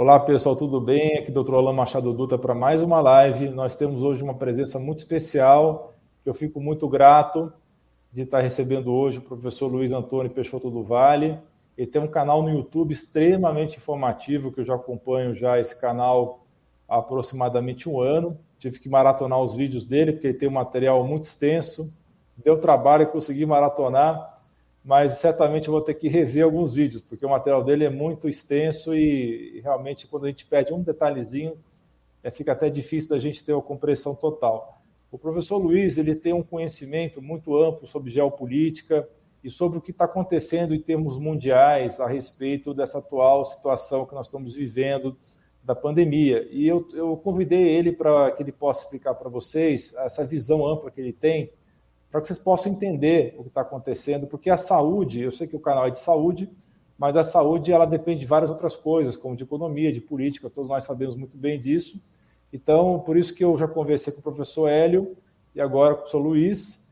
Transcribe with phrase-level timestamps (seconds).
[0.00, 1.18] Olá, pessoal, tudo bem?
[1.18, 1.56] Aqui Dr.
[1.56, 3.48] Alain Machado Dutra para mais uma live.
[3.48, 7.52] Nós temos hoje uma presença muito especial, que eu fico muito grato
[8.12, 11.36] de estar recebendo hoje o professor Luiz Antônio Peixoto do Vale.
[11.76, 16.46] Ele tem um canal no YouTube extremamente informativo, que eu já acompanho já esse canal
[16.88, 18.38] há aproximadamente um ano.
[18.56, 21.92] Tive que maratonar os vídeos dele, porque ele tem um material muito extenso.
[22.36, 24.37] Deu trabalho conseguir maratonar,
[24.88, 28.94] mas certamente vou ter que rever alguns vídeos, porque o material dele é muito extenso
[28.94, 31.58] e, realmente quando a gente pede um detalhezinho,
[32.22, 34.80] é, fica até difícil da gente ter uma compreensão total.
[35.12, 39.06] O professor Luiz ele tem um conhecimento muito amplo sobre geopolítica
[39.44, 44.14] e sobre o que está acontecendo em termos mundiais a respeito dessa atual situação que
[44.14, 45.14] nós estamos vivendo
[45.62, 46.48] da pandemia.
[46.50, 50.90] E eu, eu convidei ele para que ele possa explicar para vocês essa visão ampla
[50.90, 51.52] que ele tem
[52.10, 55.56] para que vocês possam entender o que está acontecendo, porque a saúde, eu sei que
[55.56, 56.50] o canal é de saúde,
[56.98, 60.68] mas a saúde ela depende de várias outras coisas, como de economia, de política, todos
[60.68, 62.00] nós sabemos muito bem disso.
[62.52, 65.16] Então, por isso que eu já conversei com o professor Hélio
[65.54, 66.88] e agora com o professor Luiz,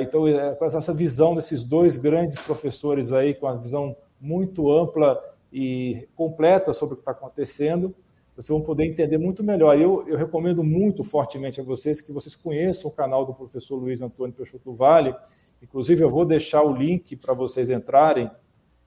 [0.00, 5.18] então, é, com essa visão desses dois grandes professores aí, com uma visão muito ampla
[5.52, 7.94] e completa sobre o que está acontecendo,
[8.34, 9.78] vocês vão poder entender muito melhor.
[9.78, 14.00] Eu, eu recomendo muito fortemente a vocês que vocês conheçam o canal do professor Luiz
[14.00, 15.14] Antônio Peixoto Vale.
[15.62, 18.30] Inclusive, eu vou deixar o link para vocês entrarem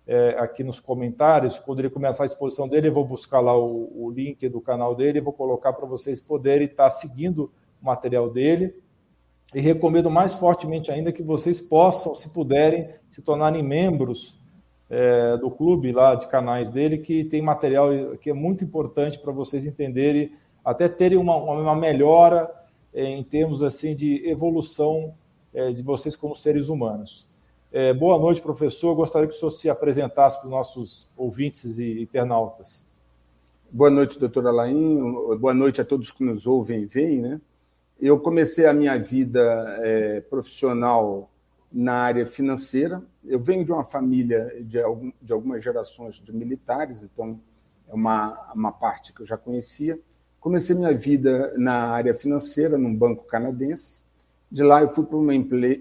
[0.08, 1.60] é, aqui nos comentários.
[1.60, 4.96] Quando ele começar a exposição dele, eu vou buscar lá o, o link do canal
[4.96, 8.76] dele e vou colocar para vocês poderem estar seguindo o material dele.
[9.54, 14.44] E recomendo mais fortemente ainda que vocês possam, se puderem, se tornarem membros
[14.90, 19.32] é, do clube lá de canais dele, que tem material que é muito importante para
[19.32, 20.32] vocês entenderem,
[20.64, 22.50] até terem uma, uma melhora
[22.94, 25.14] é, em termos assim de evolução
[25.54, 27.28] é, de vocês como seres humanos.
[27.72, 28.96] É, boa noite, professor.
[28.96, 32.86] Gostaria que o senhor se apresentasse para os nossos ouvintes e internautas.
[33.70, 34.98] Boa noite, doutora Alain.
[35.38, 37.22] Boa noite a todos que nos ouvem e veem.
[37.22, 37.42] Né?
[38.00, 39.42] Eu comecei a minha vida
[39.82, 41.30] é, profissional
[41.76, 43.04] na área financeira.
[43.22, 47.38] Eu venho de uma família de, algum, de algumas gerações de militares, então
[47.90, 50.00] é uma, uma parte que eu já conhecia.
[50.40, 54.02] Comecei minha vida na área financeira, num banco canadense.
[54.50, 55.34] De lá eu fui para uma,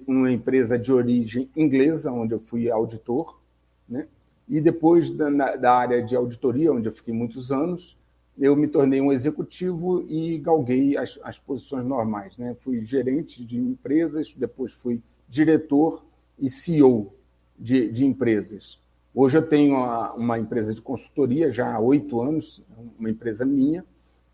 [0.09, 3.41] uma empresa de origem inglesa, onde eu fui auditor,
[3.89, 4.09] né?
[4.49, 7.97] E depois da, na, da área de auditoria, onde eu fiquei muitos anos,
[8.37, 12.37] eu me tornei um executivo e galguei as, as posições normais.
[12.37, 12.55] Né?
[12.55, 16.05] Fui gerente de empresas, depois fui diretor
[16.39, 17.13] e CEO
[17.59, 18.81] de, de empresas.
[19.15, 22.63] Hoje eu tenho uma, uma, empresa de consultoria já há oito anos,
[22.99, 23.85] uma empresa minha,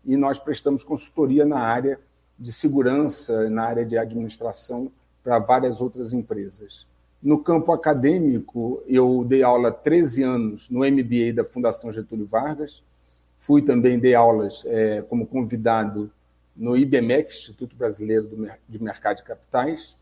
[0.03, 1.99] e nós prestamos consultoria na área
[2.37, 4.91] de segurança, na área de administração
[5.23, 6.87] para várias outras empresas.
[7.21, 12.83] No campo acadêmico, eu dei aula há 13 anos no MBA da Fundação Getúlio Vargas,
[13.37, 16.11] fui também dei aulas é, como convidado
[16.55, 19.95] no IBMEC, Instituto Brasileiro de Mercado de Capitais,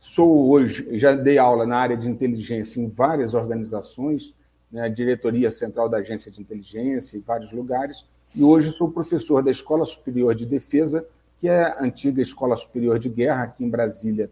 [0.00, 4.34] Sou hoje, já dei aula na área de inteligência em várias organizações,
[4.70, 9.50] né, diretoria central da agência de inteligência, em vários lugares, e hoje sou professor da
[9.50, 11.06] Escola Superior de Defesa,
[11.38, 14.30] que é a antiga Escola Superior de Guerra, aqui em Brasília.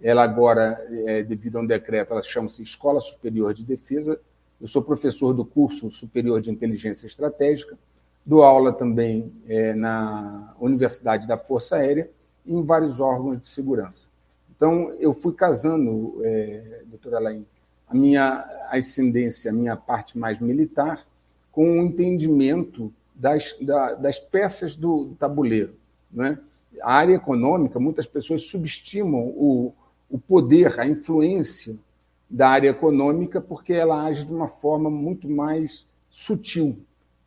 [0.00, 4.20] Ela agora, é, devido a um decreto, ela chama-se Escola Superior de Defesa.
[4.60, 7.78] Eu sou professor do curso Superior de Inteligência Estratégica,
[8.24, 12.10] dou aula também é, na Universidade da Força Aérea
[12.44, 14.06] e em vários órgãos de segurança.
[14.56, 17.44] Então, eu fui casando, é, doutora Alain,
[17.86, 21.06] a minha ascendência, a minha parte mais militar,
[21.52, 25.74] com o um entendimento das, da, das peças do tabuleiro.
[26.10, 26.38] Né?
[26.82, 29.72] A área econômica, muitas pessoas subestimam o,
[30.10, 31.78] o poder, a influência
[32.28, 36.76] da área econômica, porque ela age de uma forma muito mais sutil.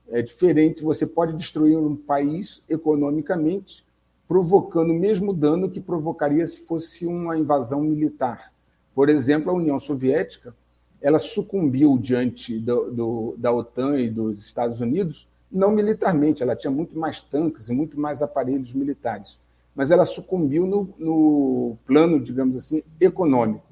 [0.10, 3.86] É diferente, você pode destruir um país economicamente,
[4.30, 8.54] provocando o mesmo dano que provocaria se fosse uma invasão militar.
[8.94, 10.56] Por exemplo, a União Soviética
[11.02, 16.70] ela sucumbiu diante do, do, da OTAN e dos Estados Unidos, não militarmente, ela tinha
[16.70, 19.40] muito mais tanques e muito mais aparelhos militares,
[19.74, 23.66] mas ela sucumbiu no, no plano, digamos assim, econômico.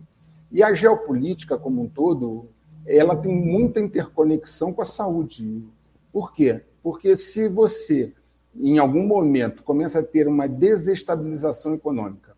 [0.52, 2.48] E a geopolítica como um todo,
[2.84, 5.64] ela tem muita interconexão com a saúde.
[6.12, 6.62] Por quê?
[6.82, 8.14] Porque se você
[8.60, 12.36] em algum momento, começa a ter uma desestabilização econômica,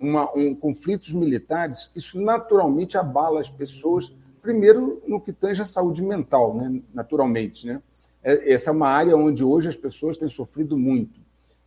[0.00, 6.02] uma, um, conflitos militares, isso naturalmente abala as pessoas, primeiro no que tange a saúde
[6.02, 6.80] mental, né?
[6.92, 7.66] naturalmente.
[7.66, 7.80] Né?
[8.22, 11.20] É, essa é uma área onde hoje as pessoas têm sofrido muito.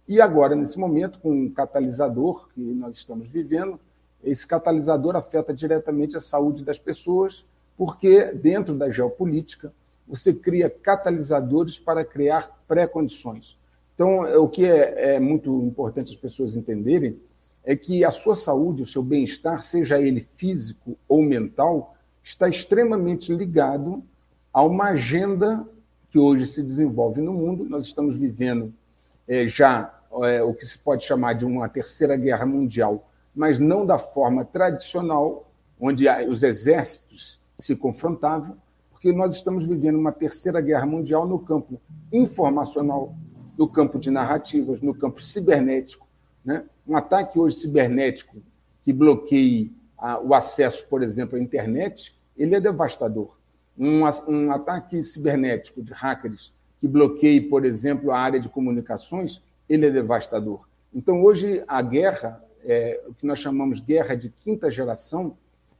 [0.07, 3.79] E agora, nesse momento, com o catalisador que nós estamos vivendo,
[4.21, 7.45] esse catalisador afeta diretamente a saúde das pessoas,
[7.77, 9.73] porque dentro da geopolítica,
[10.07, 13.57] você cria catalisadores para criar pré-condições.
[13.93, 17.19] Então, o que é, é muito importante as pessoas entenderem
[17.63, 23.33] é que a sua saúde, o seu bem-estar, seja ele físico ou mental, está extremamente
[23.33, 24.03] ligado
[24.51, 25.67] a uma agenda
[26.09, 27.65] que hoje se desenvolve no mundo.
[27.65, 28.73] Nós estamos vivendo
[29.27, 29.93] é, já
[30.23, 34.45] é, o que se pode chamar de uma terceira guerra mundial, mas não da forma
[34.45, 35.49] tradicional,
[35.79, 38.57] onde os exércitos se confrontavam,
[38.91, 41.81] porque nós estamos vivendo uma terceira guerra mundial no campo
[42.11, 43.15] informacional,
[43.57, 46.07] no campo de narrativas, no campo cibernético.
[46.43, 46.63] Né?
[46.87, 48.37] Um ataque hoje cibernético
[48.83, 53.37] que bloqueie a, o acesso, por exemplo, à internet, ele é devastador.
[53.77, 59.85] Um, um ataque cibernético de hackers que bloqueie, por exemplo, a área de comunicações, ele
[59.85, 60.67] é devastador.
[60.93, 65.37] Então, hoje, a guerra, é, o que nós chamamos de guerra de quinta geração,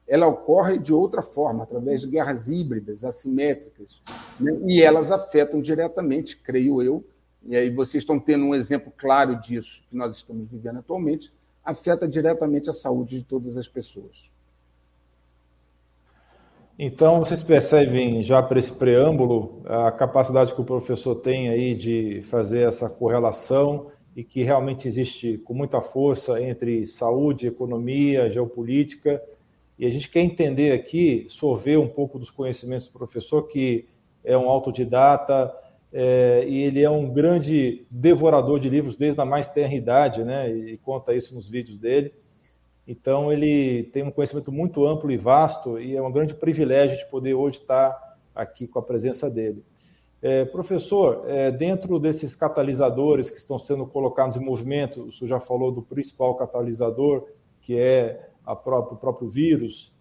[0.07, 4.01] ela ocorre de outra forma, através de guerras híbridas, assimétricas,
[4.39, 4.57] né?
[4.65, 7.03] e elas afetam diretamente, creio eu,
[7.45, 12.07] e aí vocês estão tendo um exemplo claro disso que nós estamos vivendo atualmente, afeta
[12.07, 14.31] diretamente a saúde de todas as pessoas.
[16.78, 22.22] Então, vocês percebem já para esse preâmbulo a capacidade que o professor tem aí de
[22.24, 29.22] fazer essa correlação e que realmente existe com muita força entre saúde, economia, geopolítica
[29.78, 33.86] e a gente quer entender aqui, sorver um pouco dos conhecimentos do professor, que
[34.24, 35.54] é um autodidata
[35.95, 40.51] é, e ele é um grande devorador de livros desde a mais tenra idade, né?
[40.51, 42.12] E conta isso nos vídeos dele.
[42.88, 47.06] Então, ele tem um conhecimento muito amplo e vasto e é um grande privilégio de
[47.12, 49.63] poder hoje estar aqui com a presença dele.
[50.19, 55.40] É, professor, é, dentro desses catalisadores que estão sendo colocados em movimento, o senhor já
[55.40, 57.28] falou do principal catalisador,
[57.62, 59.93] que é o próprio vírus.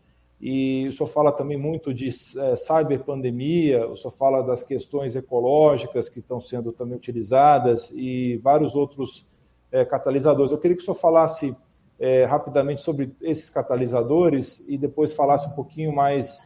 [0.43, 6.09] E o senhor fala também muito de é, cyberpandemia, o senhor fala das questões ecológicas
[6.09, 9.25] que estão sendo também utilizadas e vários outros
[9.71, 10.51] é, catalisadores.
[10.51, 11.57] Eu queria que o senhor falasse
[11.97, 16.41] é, rapidamente sobre esses catalisadores e depois falasse um pouquinho mais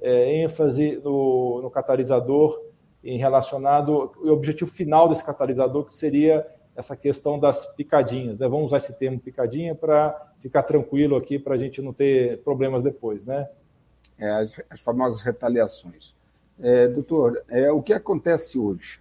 [0.00, 2.58] é, ênfase no, no catalisador
[3.04, 8.38] em relacionado o objetivo final desse catalisador que seria essa questão das picadinhas.
[8.38, 8.48] Né?
[8.48, 12.82] Vamos usar esse termo picadinha para ficar tranquilo aqui, para a gente não ter problemas
[12.82, 13.48] depois, né?
[14.18, 16.14] É, as, as, famosas retaliações.
[16.60, 19.00] É, doutor, é, o que acontece hoje?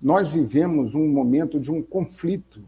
[0.00, 2.62] Nós vivemos um momento de um conflito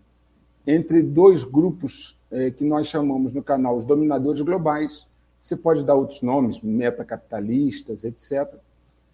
[0.66, 5.06] entre dois grupos é, que nós chamamos no canal os dominadores globais.
[5.40, 8.54] Você pode dar outros nomes, metacapitalistas, etc.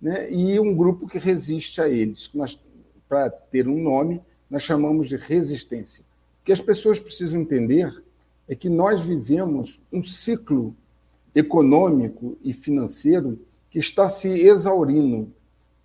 [0.01, 0.31] Né?
[0.31, 2.31] E um grupo que resiste a eles.
[3.09, 6.03] Para ter um nome, nós chamamos de resistência.
[6.43, 8.03] O que as pessoas precisam entender
[8.49, 10.75] é que nós vivemos um ciclo
[11.35, 13.39] econômico e financeiro
[13.71, 15.31] que está se exaurindo.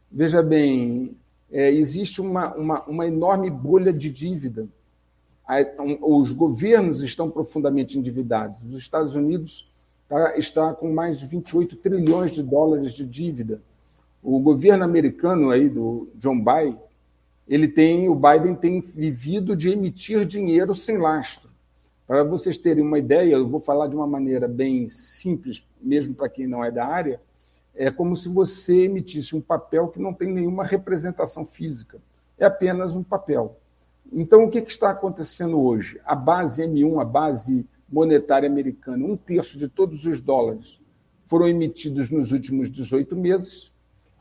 [0.09, 1.15] Veja bem,
[1.51, 4.67] é, existe uma, uma, uma, enorme bolha de dívida.
[6.01, 8.63] Os governos estão profundamente endividados.
[8.63, 9.69] Os Estados Unidos
[10.07, 13.61] tá, está com mais de 28 trilhões de dólares de dívida.
[14.23, 16.77] O governo americano aí do John Biden
[17.47, 21.49] ele tem, o Biden tem vivido de emitir dinheiro sem lastro.
[22.07, 26.29] Para vocês terem uma ideia, eu vou falar de uma maneira bem simples, mesmo para
[26.29, 27.19] quem não é da área,
[27.75, 31.99] é como se você emitisse um papel que não tem nenhuma representação física,
[32.37, 33.57] é apenas um papel.
[34.11, 35.99] Então, o que, está acontecendo hoje?
[36.05, 40.79] A base M1, a base monetária americana, um terço de todos os dólares
[41.25, 43.71] foram emitidos nos últimos 18 meses,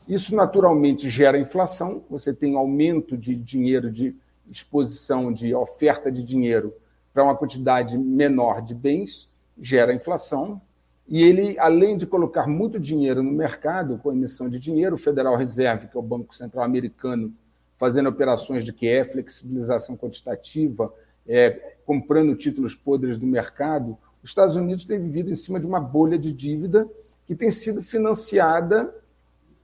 [0.07, 4.15] isso naturalmente gera inflação, você tem aumento de dinheiro, de
[4.49, 6.73] exposição, de oferta de dinheiro
[7.13, 10.61] para uma quantidade menor de bens, gera inflação.
[11.07, 15.35] E ele, além de colocar muito dinheiro no mercado com emissão de dinheiro, o Federal
[15.35, 17.33] Reserve, que é o Banco Central Americano,
[17.77, 20.93] fazendo operações de que é flexibilização quantitativa,
[21.27, 25.79] é, comprando títulos podres do mercado, os Estados Unidos têm vivido em cima de uma
[25.79, 26.87] bolha de dívida
[27.25, 28.93] que tem sido financiada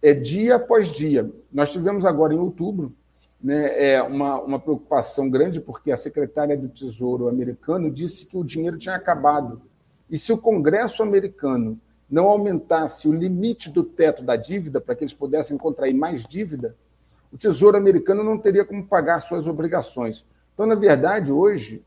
[0.02, 1.30] é dia após dia.
[1.52, 2.94] Nós tivemos agora em outubro
[3.42, 8.44] né, é uma, uma preocupação grande, porque a secretária do Tesouro americano disse que o
[8.44, 9.62] dinheiro tinha acabado.
[10.10, 11.80] E se o Congresso americano
[12.10, 16.76] não aumentasse o limite do teto da dívida para que eles pudessem contrair mais dívida,
[17.32, 20.26] o Tesouro americano não teria como pagar suas obrigações.
[20.54, 21.84] Então, na verdade, hoje,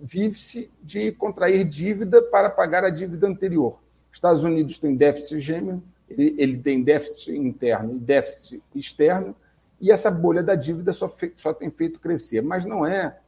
[0.00, 3.80] vive-se de contrair dívida para pagar a dívida anterior.
[4.10, 9.34] Os Estados Unidos têm déficit gêmeo, ele, ele tem déficit interno e déficit externo,
[9.80, 12.42] e essa bolha da dívida só, fe, só tem feito crescer.
[12.42, 13.18] Mas não é,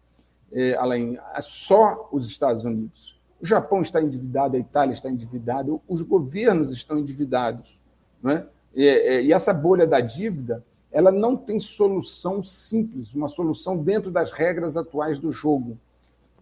[0.52, 3.18] é, além, é só os Estados Unidos.
[3.40, 7.80] O Japão está endividado, a Itália está endividada, os governos estão endividados.
[8.22, 8.46] Não é?
[8.74, 14.76] E essa bolha da dívida, ela não tem solução simples, uma solução dentro das regras
[14.76, 15.78] atuais do jogo.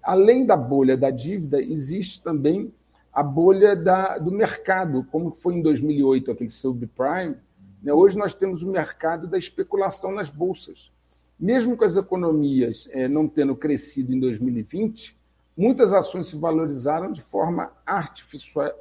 [0.02, 2.72] Além da bolha da dívida, existe também
[3.16, 7.35] a bolha da, do mercado, como foi em 2008 aquele subprime.
[7.82, 7.90] Né?
[7.90, 10.92] Hoje nós temos o mercado da especulação nas bolsas.
[11.40, 15.18] Mesmo com as economias é, não tendo crescido em 2020,
[15.56, 17.73] muitas ações se valorizaram de forma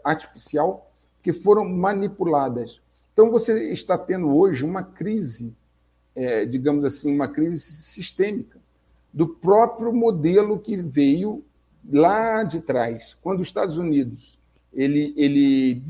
[0.04, 0.92] artificial,
[1.24, 2.82] que foram manipuladas.
[3.14, 5.56] Então você está tendo hoje uma crise,
[6.14, 8.60] é, digamos assim, uma crise sistêmica
[9.14, 11.42] do próprio modelo que veio
[11.92, 14.40] lá de trás, quando os Estados Unidos
[14.74, 15.82] ele, ele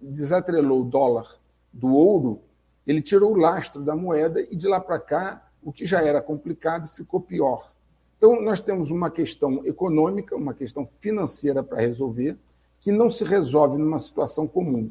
[0.00, 1.36] desatrelou o dólar
[1.72, 2.40] do ouro,
[2.86, 6.22] ele tirou o lastro da moeda e de lá para cá o que já era
[6.22, 7.68] complicado ficou pior.
[8.16, 12.36] Então nós temos uma questão econômica, uma questão financeira para resolver,
[12.78, 14.90] que não se resolve numa situação comum.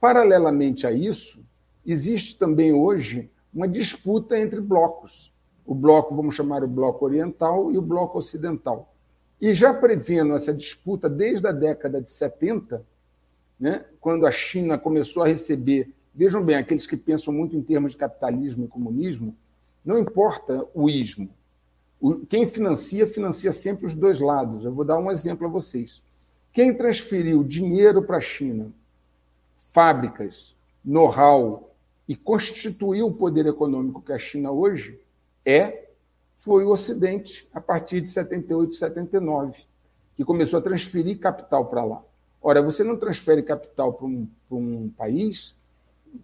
[0.00, 1.40] Paralelamente a isso,
[1.86, 5.32] existe também hoje uma disputa entre blocos
[5.68, 8.90] o bloco, vamos chamar o bloco oriental e o bloco ocidental.
[9.40, 12.84] E já prevendo essa disputa desde a década de 70,
[13.58, 17.92] né, quando a China começou a receber, vejam bem, aqueles que pensam muito em termos
[17.92, 19.36] de capitalismo e comunismo,
[19.84, 21.30] não importa o ismo.
[22.28, 24.64] Quem financia, financia sempre os dois lados.
[24.64, 26.02] Eu vou dar um exemplo a vocês.
[26.52, 28.72] Quem transferiu dinheiro para a China,
[29.60, 30.54] fábricas,
[30.84, 31.72] know-how
[32.08, 35.00] e constituiu o poder econômico que a China hoje,
[35.44, 35.87] é
[36.40, 39.54] foi o Ocidente, a partir de 78, 79,
[40.16, 42.02] que começou a transferir capital para lá.
[42.40, 45.54] Ora, você não transfere capital para um, um país,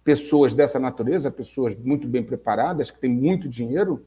[0.03, 4.05] pessoas dessa natureza, pessoas muito bem preparadas, que têm muito dinheiro,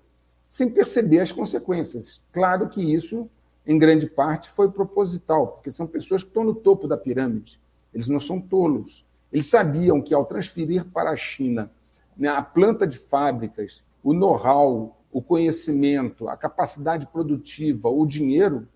[0.51, 2.23] sem perceber as consequências.
[2.33, 3.29] Claro que isso,
[3.67, 7.61] em grande parte, foi proposital, porque são pessoas que estão no topo da pirâmide.
[7.93, 9.05] Eles não são tolos.
[9.31, 11.71] Eles sabiam que, ao transferir para a China
[12.17, 18.69] né, a planta de fábricas, o know-how, o conhecimento, a capacidade produtiva, o dinheiro,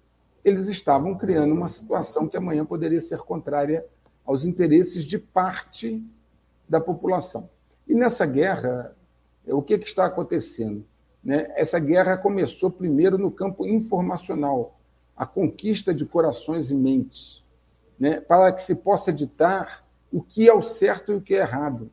[0.45, 3.85] eles estavam criando uma situação que amanhã poderia ser contrária
[4.25, 6.05] aos interesses de parte
[6.69, 7.49] da população.
[7.87, 8.97] E nessa guerra,
[9.47, 10.85] o que, que está acontecendo?
[11.23, 11.53] Né?
[11.57, 14.79] Essa guerra começou primeiro no campo informacional,
[15.17, 17.45] a conquista de corações e mentes,
[17.99, 18.21] né?
[18.21, 21.91] para que se possa ditar o que é o certo e o que é errado,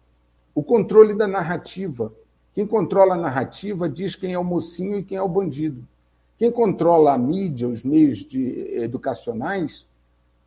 [0.56, 2.14] o controle da narrativa,
[2.54, 5.86] quem controla a narrativa diz quem é o mocinho e quem é o bandido.
[6.38, 9.86] Quem controla a mídia, os meios de, educacionais,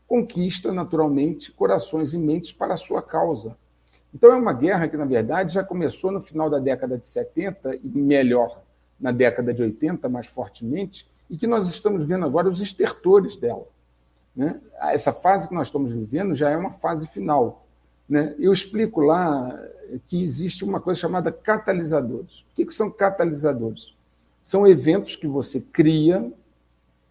[0.09, 3.57] conquista naturalmente corações e mentes para a sua causa.
[4.15, 7.77] Então é uma guerra que, na verdade, já começou no final da década de 70
[7.77, 8.61] e melhor
[9.01, 13.67] na década de 80, mais fortemente, e que nós estamos vendo agora os estertores dela.
[14.37, 14.61] Né?
[14.81, 17.62] Essa fase que nós estamos vivendo já é uma fase final.
[18.13, 18.35] Né?
[18.39, 19.59] Eu explico lá
[20.07, 22.41] que existe uma coisa chamada catalisadores.
[22.41, 23.97] O que, que são catalisadores?
[24.45, 26.31] São eventos que você cria,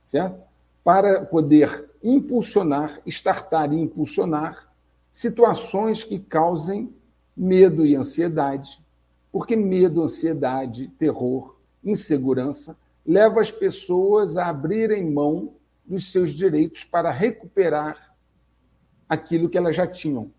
[0.04, 0.40] certo?
[0.84, 4.72] Para poder impulsionar, startar e impulsionar
[5.12, 6.94] situações que causem
[7.36, 8.80] medo e ansiedade.
[9.32, 17.10] Porque medo, ansiedade, terror, insegurança leva as pessoas a abrirem mão dos seus direitos para
[17.10, 18.16] recuperar
[19.10, 20.32] aquilo que elas já tinham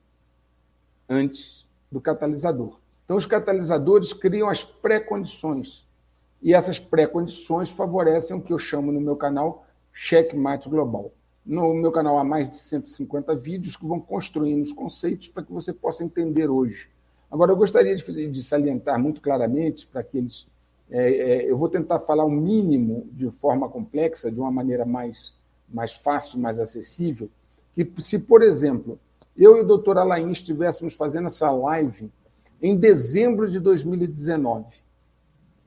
[1.13, 2.79] antes do catalisador.
[3.05, 5.87] Então, os catalisadores criam as pré-condições.
[6.41, 11.13] E essas pré-condições favorecem o que eu chamo no meu canal checkmate global.
[11.45, 15.53] No meu canal há mais de 150 vídeos que vão construindo os conceitos para que
[15.53, 16.89] você possa entender hoje.
[17.31, 20.47] Agora, eu gostaria de, de salientar muito claramente para aqueles.
[20.91, 25.35] É, é, eu vou tentar falar o mínimo de forma complexa, de uma maneira mais,
[25.69, 27.29] mais fácil, mais acessível.
[27.75, 28.99] Que, se, por exemplo,
[29.37, 32.11] eu e o doutor Alain estivéssemos fazendo essa live
[32.61, 34.67] em dezembro de 2019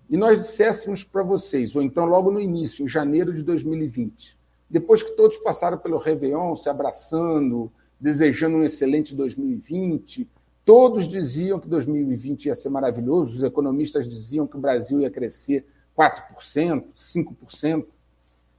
[0.09, 4.37] e nós disséssemos para vocês, ou então logo no início, em janeiro de 2020,
[4.69, 10.29] depois que todos passaram pelo Réveillon, se abraçando, desejando um excelente 2020,
[10.63, 15.65] todos diziam que 2020 ia ser maravilhoso, os economistas diziam que o Brasil ia crescer
[15.97, 17.85] 4%, 5%.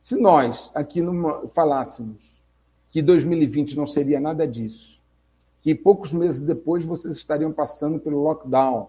[0.02, 2.42] Se nós aqui numa, falássemos
[2.90, 4.95] que 2020 não seria nada disso,
[5.66, 8.88] que poucos meses depois vocês estariam passando pelo lockdown.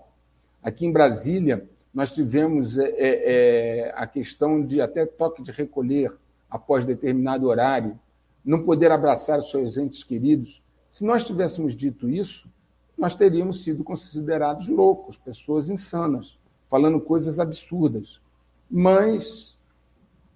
[0.62, 6.16] Aqui em Brasília, nós tivemos é, é, é, a questão de até toque de recolher
[6.48, 8.00] após determinado horário,
[8.46, 10.62] não poder abraçar os seus entes queridos.
[10.92, 12.48] Se nós tivéssemos dito isso,
[12.96, 16.38] nós teríamos sido considerados loucos, pessoas insanas,
[16.70, 18.22] falando coisas absurdas.
[18.70, 19.58] Mas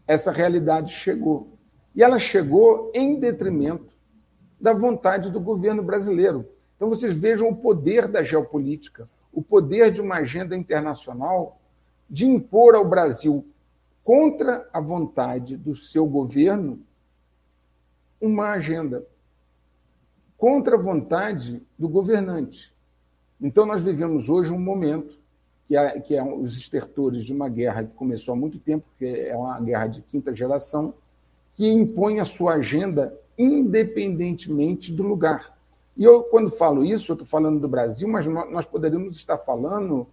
[0.07, 1.49] essa realidade chegou.
[1.95, 3.90] E ela chegou em detrimento
[4.61, 6.47] da vontade do governo brasileiro.
[6.75, 11.59] Então, vocês vejam o poder da geopolítica, o poder de uma agenda internacional
[12.07, 13.45] de impor ao Brasil,
[14.03, 16.79] contra a vontade do seu governo,
[18.19, 19.05] uma agenda,
[20.37, 22.73] contra a vontade do governante.
[23.39, 25.19] Então, nós vivemos hoje um momento
[25.67, 29.05] que é, que é os estertores de uma guerra que começou há muito tempo, que
[29.05, 30.93] é uma guerra de quinta geração,
[31.53, 35.57] que impõe a sua agenda independentemente do lugar.
[35.97, 40.07] E eu, quando falo isso, eu estou falando do Brasil, mas nós poderíamos estar falando,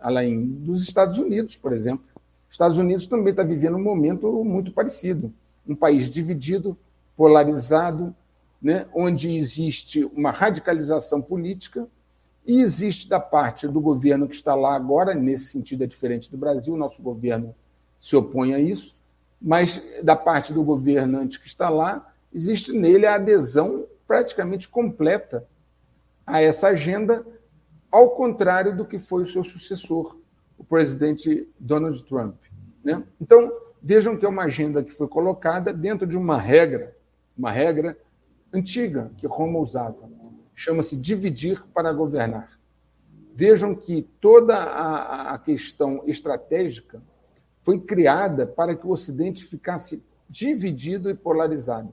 [0.00, 2.04] além dos Estados Unidos, por exemplo.
[2.48, 5.32] Os Estados Unidos também está vivendo um momento muito parecido.
[5.66, 6.76] Um país dividido,
[7.16, 8.14] polarizado,
[8.60, 11.86] né, onde existe uma radicalização política
[12.46, 16.36] e existe da parte do governo que está lá agora, nesse sentido é diferente do
[16.36, 17.54] Brasil, nosso governo
[17.98, 18.94] se opõe a isso,
[19.40, 25.46] mas da parte do governante que está lá, existe nele a adesão praticamente completa
[26.26, 27.24] a essa agenda,
[27.90, 30.18] ao contrário do que foi o seu sucessor,
[30.58, 32.36] o presidente Donald Trump.
[32.82, 33.02] Né?
[33.20, 36.96] Então, vejam que é uma agenda que foi colocada dentro de uma regra,
[37.36, 37.96] uma regra
[38.52, 40.08] antiga que Roma usava
[40.54, 42.58] chama-se dividir para governar.
[43.34, 47.02] Vejam que toda a, a questão estratégica
[47.62, 51.92] foi criada para que o Ocidente ficasse dividido e polarizado.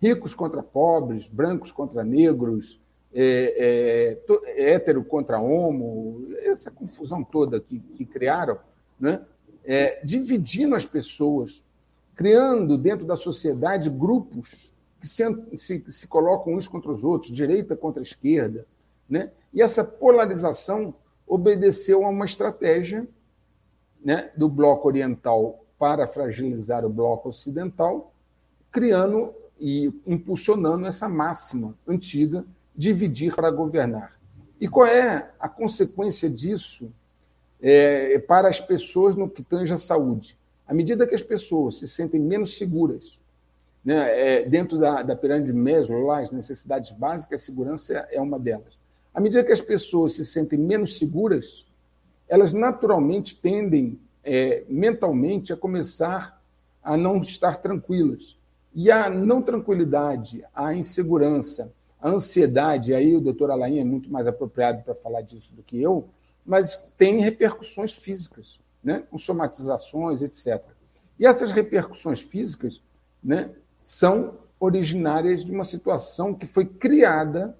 [0.00, 2.80] Ricos contra pobres, brancos contra negros,
[3.12, 8.58] é, é, hétero contra homo, essa confusão toda que, que criaram,
[8.98, 9.22] né?
[9.64, 11.64] É, dividindo as pessoas,
[12.14, 15.24] criando dentro da sociedade grupos que se,
[15.54, 18.66] se, se colocam uns contra os outros, direita contra esquerda.
[19.08, 19.30] Né?
[19.52, 20.94] E essa polarização
[21.26, 23.06] obedeceu a uma estratégia
[24.02, 28.12] né, do bloco oriental para fragilizar o bloco ocidental,
[28.70, 32.44] criando e impulsionando essa máxima antiga,
[32.76, 34.18] dividir para governar.
[34.60, 36.90] E qual é a consequência disso
[37.60, 40.36] é, para as pessoas no que tange a saúde?
[40.66, 43.18] À medida que as pessoas se sentem menos seguras,
[43.84, 48.20] né, é, dentro da, da pirâmide de Maslow, lá, as necessidades básicas, a segurança é
[48.20, 48.78] uma delas.
[49.14, 51.66] À medida que as pessoas se sentem menos seguras,
[52.28, 56.40] elas naturalmente tendem, é, mentalmente, a começar
[56.82, 58.37] a não estar tranquilas.
[58.80, 64.28] E a não tranquilidade, a insegurança, a ansiedade, aí o doutor Alain é muito mais
[64.28, 66.08] apropriado para falar disso do que eu,
[66.46, 69.02] mas tem repercussões físicas, né?
[69.10, 70.62] com somatizações, etc.
[71.18, 72.80] E essas repercussões físicas
[73.20, 73.50] né,
[73.82, 77.58] são originárias de uma situação que foi criada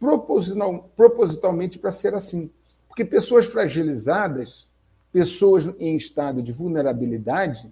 [0.00, 2.50] proposital, propositalmente para ser assim.
[2.88, 4.66] Porque pessoas fragilizadas,
[5.12, 7.70] pessoas em estado de vulnerabilidade,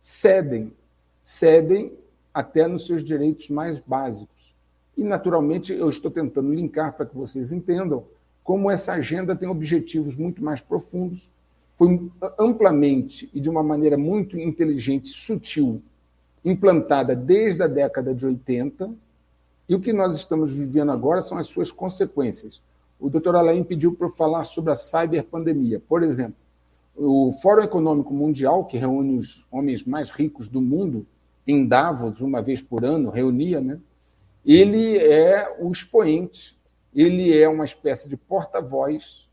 [0.00, 0.72] cedem,
[1.28, 1.92] cedem
[2.32, 4.54] até nos seus direitos mais básicos.
[4.96, 8.02] E, naturalmente, eu estou tentando linkar para que vocês entendam
[8.42, 11.30] como essa agenda tem objetivos muito mais profundos,
[11.76, 15.82] foi amplamente e de uma maneira muito inteligente, sutil,
[16.42, 18.90] implantada desde a década de 80,
[19.68, 22.62] e o que nós estamos vivendo agora são as suas consequências.
[22.98, 25.78] O doutor Alain pediu para eu falar sobre a cyberpandemia.
[25.78, 26.36] Por exemplo,
[26.96, 31.06] o Fórum Econômico Mundial, que reúne os homens mais ricos do mundo,
[31.48, 33.80] em Davos, uma vez por ano, reunia, né?
[34.44, 36.58] ele é o expoente,
[36.94, 39.26] ele é uma espécie de porta-voz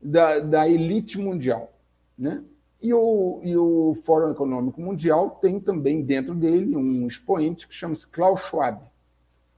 [0.00, 1.70] da, da elite mundial.
[2.18, 2.42] Né?
[2.80, 8.06] E o, e o Fórum Econômico Mundial tem também dentro dele um expoente que chama-se
[8.06, 8.80] Klaus Schwab.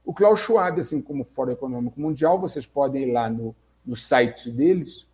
[0.03, 3.95] O Klaus Schwab, assim como o Fórum Econômico Mundial, vocês podem ir lá no, no
[3.95, 5.07] site deles,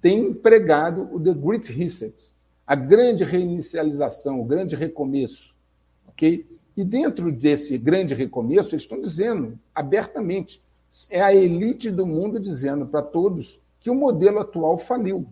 [0.00, 2.32] tem empregado o The Great Reset,
[2.64, 5.51] a grande reinicialização, o grande recomeço.
[6.12, 6.46] Ok?
[6.76, 10.62] E dentro desse grande recomeço, eles estão dizendo abertamente,
[11.10, 15.26] é a elite do mundo dizendo para todos que o modelo atual faliu.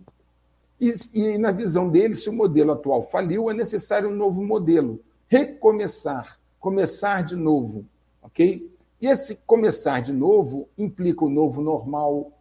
[0.79, 4.99] E, e, na visão dele, se o modelo atual faliu, é necessário um novo modelo.
[5.27, 7.85] Recomeçar, começar de novo,
[8.21, 8.69] ok?
[8.99, 12.31] E esse começar de novo implica um novo normal,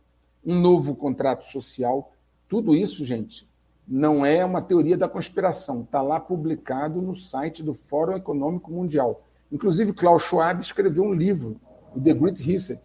[0.44, 2.12] um novo contrato social.
[2.48, 3.48] Tudo isso, gente,
[3.90, 5.83] não é uma teoria da conspiração.
[5.83, 9.24] Está lá publicado no site do Fórum Econômico Mundial.
[9.50, 11.61] Inclusive, Klaus Schwab escreveu um livro,
[12.00, 12.81] The Great Reset,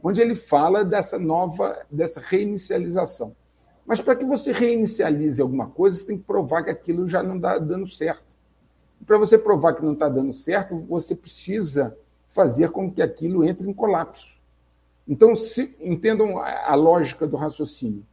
[0.00, 3.34] onde ele fala dessa nova, dessa reinicialização.
[3.84, 7.34] Mas para que você reinicialize alguma coisa, você tem que provar que aquilo já não
[7.34, 8.22] está dando certo.
[9.04, 11.98] Para você provar que não está dando certo, você precisa
[12.32, 14.36] fazer com que aquilo entre em colapso.
[15.06, 18.06] Então, se, entendam a lógica do raciocínio.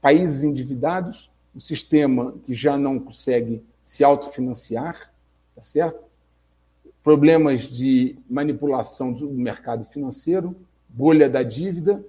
[0.00, 5.10] Países endividados, um sistema que já não consegue se autofinanciar,
[5.54, 6.04] tá certo?
[7.02, 10.54] Problemas de manipulação do mercado financeiro,
[10.86, 12.04] bolha da dívida,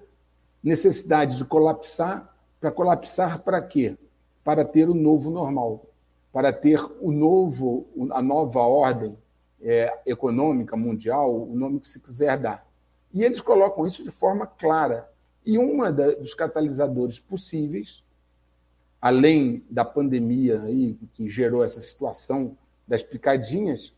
[0.62, 2.33] necessidade de colapsar.
[2.60, 3.95] Para colapsar para quê?
[4.43, 5.86] Para ter o novo normal,
[6.33, 9.15] para ter o novo, a nova ordem
[9.62, 12.67] é, econômica mundial, o nome que se quiser dar.
[13.13, 15.10] E eles colocam isso de forma clara.
[15.45, 15.77] E um
[16.19, 18.03] dos catalisadores possíveis,
[19.01, 22.57] além da pandemia aí, que gerou essa situação
[22.88, 23.93] das picadinhas,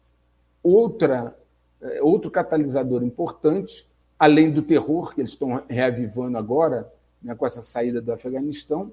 [0.61, 1.37] outra,
[1.81, 7.61] é, outro catalisador importante, além do terror que eles estão reavivando agora, né, com essa
[7.61, 8.91] saída do Afeganistão,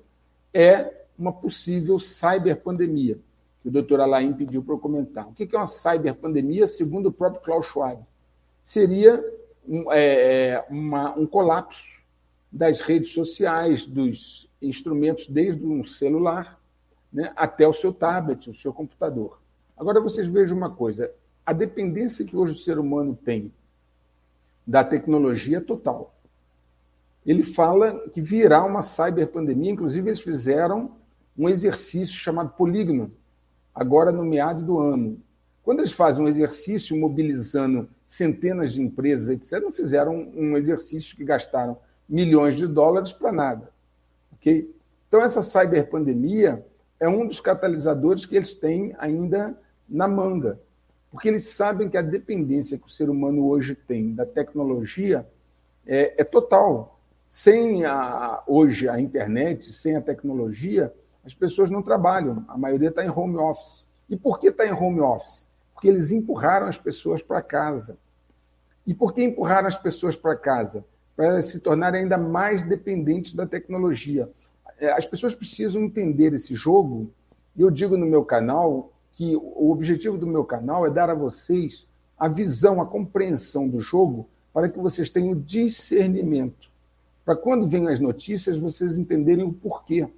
[0.53, 3.19] é uma possível cyberpandemia,
[3.63, 5.27] que o doutor Alain pediu para eu comentar.
[5.29, 8.01] O que é uma cyberpandemia, segundo o próprio Klaus Schwab?
[8.63, 9.25] Seria
[9.67, 12.05] um, é, uma, um colapso
[12.51, 16.59] das redes sociais, dos instrumentos, desde um celular
[17.13, 19.41] né, até o seu tablet, o seu computador.
[19.77, 21.11] Agora, vocês vejam uma coisa:
[21.45, 23.53] a dependência que hoje o ser humano tem
[24.67, 26.15] da tecnologia é total.
[27.25, 30.93] Ele fala que virá uma cyberpandemia, inclusive eles fizeram
[31.37, 33.13] um exercício chamado polígono,
[33.75, 35.21] agora no meado do ano.
[35.63, 41.25] Quando eles fazem um exercício mobilizando centenas de empresas, etc., não fizeram um exercício que
[41.25, 41.77] gastaram
[42.09, 43.76] milhões de dólares para nada.
[44.47, 44.73] Okay?
[45.09, 46.65] Então, essa cyberpandemia
[47.01, 50.61] é um dos catalisadores que eles têm ainda na manga,
[51.11, 55.27] porque eles sabem que a dependência que o ser humano hoje tem da tecnologia
[55.85, 57.01] é, é total.
[57.29, 63.05] Sem a, hoje a internet, sem a tecnologia, as pessoas não trabalham, a maioria está
[63.05, 63.89] em home office.
[64.09, 65.49] E por que está em home office?
[65.75, 67.99] Porque eles empurraram as pessoas para casa.
[68.87, 70.85] E por que empurraram as pessoas para casa?
[71.17, 74.29] Para se tornarem ainda mais dependentes da tecnologia.
[74.79, 77.11] É, as pessoas precisam entender esse jogo.
[77.57, 81.15] E eu digo no meu canal que o objetivo do meu canal é dar a
[81.15, 81.87] vocês
[82.19, 86.71] a visão, a compreensão do jogo, para que vocês tenham discernimento.
[87.25, 90.09] Para quando vêm as notícias, vocês entenderem o porquê.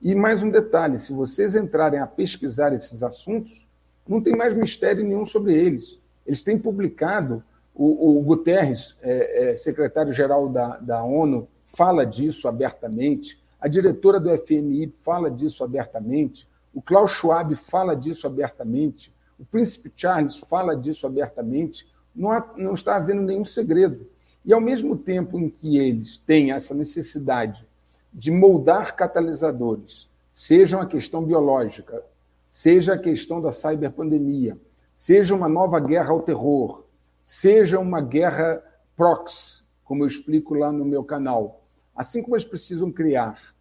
[0.00, 3.66] E mais um detalhe: se vocês entrarem a pesquisar esses assuntos,
[4.08, 5.98] não tem mais mistério nenhum sobre eles.
[6.26, 7.42] Eles têm publicado,
[7.76, 14.30] o, o Guterres, é, é, secretário-geral da, da ONU, fala disso abertamente, a diretora do
[14.38, 21.06] FMI fala disso abertamente, o Klaus Schwab fala disso abertamente, o príncipe Charles fala disso
[21.06, 24.06] abertamente, não, há, não está havendo nenhum segredo.
[24.44, 27.66] E ao mesmo tempo em que eles têm essa necessidade
[28.12, 32.02] de moldar catalisadores, sejam a questão biológica,
[32.48, 34.56] seja a questão da cyberpandemia,
[34.94, 36.85] seja uma nova guerra ao terror,
[37.26, 38.62] seja uma guerra
[38.96, 41.64] proxy, como eu explico lá no meu canal.
[41.94, 43.52] Assim como eles precisam criar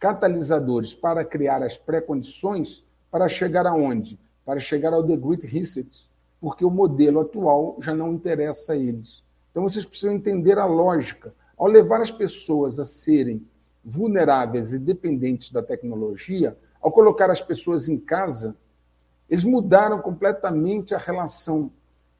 [0.00, 4.18] catalisadores para criar as pré-condições para chegar aonde?
[4.44, 9.22] Para chegar ao The Great Reset, porque o modelo atual já não interessa a eles.
[9.52, 11.32] Então vocês precisam entender a lógica.
[11.56, 13.46] Ao levar as pessoas a serem
[13.84, 18.56] vulneráveis e dependentes da tecnologia, ao colocar as pessoas em casa,
[19.30, 21.70] eles mudaram completamente a relação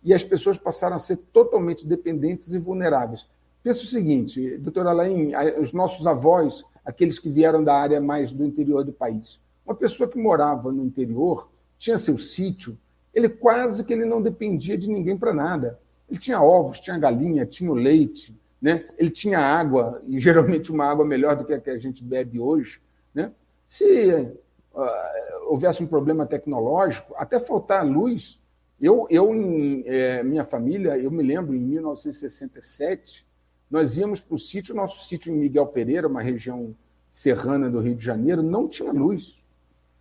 [0.05, 3.27] e as pessoas passaram a ser totalmente dependentes e vulneráveis.
[3.63, 8.45] Pensa o seguinte, doutora Alain, os nossos avós, aqueles que vieram da área mais do
[8.45, 12.77] interior do país, uma pessoa que morava no interior, tinha seu sítio,
[13.15, 15.79] ele quase que ele não dependia de ninguém para nada.
[16.11, 18.87] Ele tinha ovos, tinha galinha, tinha o leite, né?
[18.99, 22.39] ele tinha água, e geralmente uma água melhor do que a que a gente bebe
[22.39, 22.81] hoje.
[23.15, 23.33] Né?
[23.67, 24.13] Se
[24.75, 28.39] uh, houvesse um problema tecnológico, até faltar luz,
[28.81, 33.27] eu, eu em é, minha família, eu me lembro, em 1967,
[33.71, 36.75] nós íamos para o sítio, nosso sítio em Miguel Pereira, uma região
[37.11, 39.43] serrana do Rio de Janeiro, não tinha luz.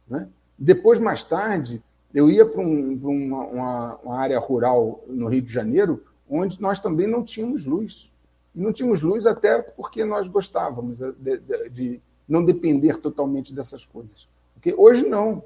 [0.08, 0.28] Né?
[0.58, 1.82] Depois, mais tarde,
[2.14, 6.80] eu ia para um, uma, uma, uma área rural no Rio de Janeiro, onde nós
[6.80, 8.12] também não tínhamos luz.
[8.56, 13.86] E não tínhamos luz até porque nós gostávamos de, de, de não depender totalmente dessas
[13.86, 14.28] coisas.
[14.54, 15.44] Porque hoje não.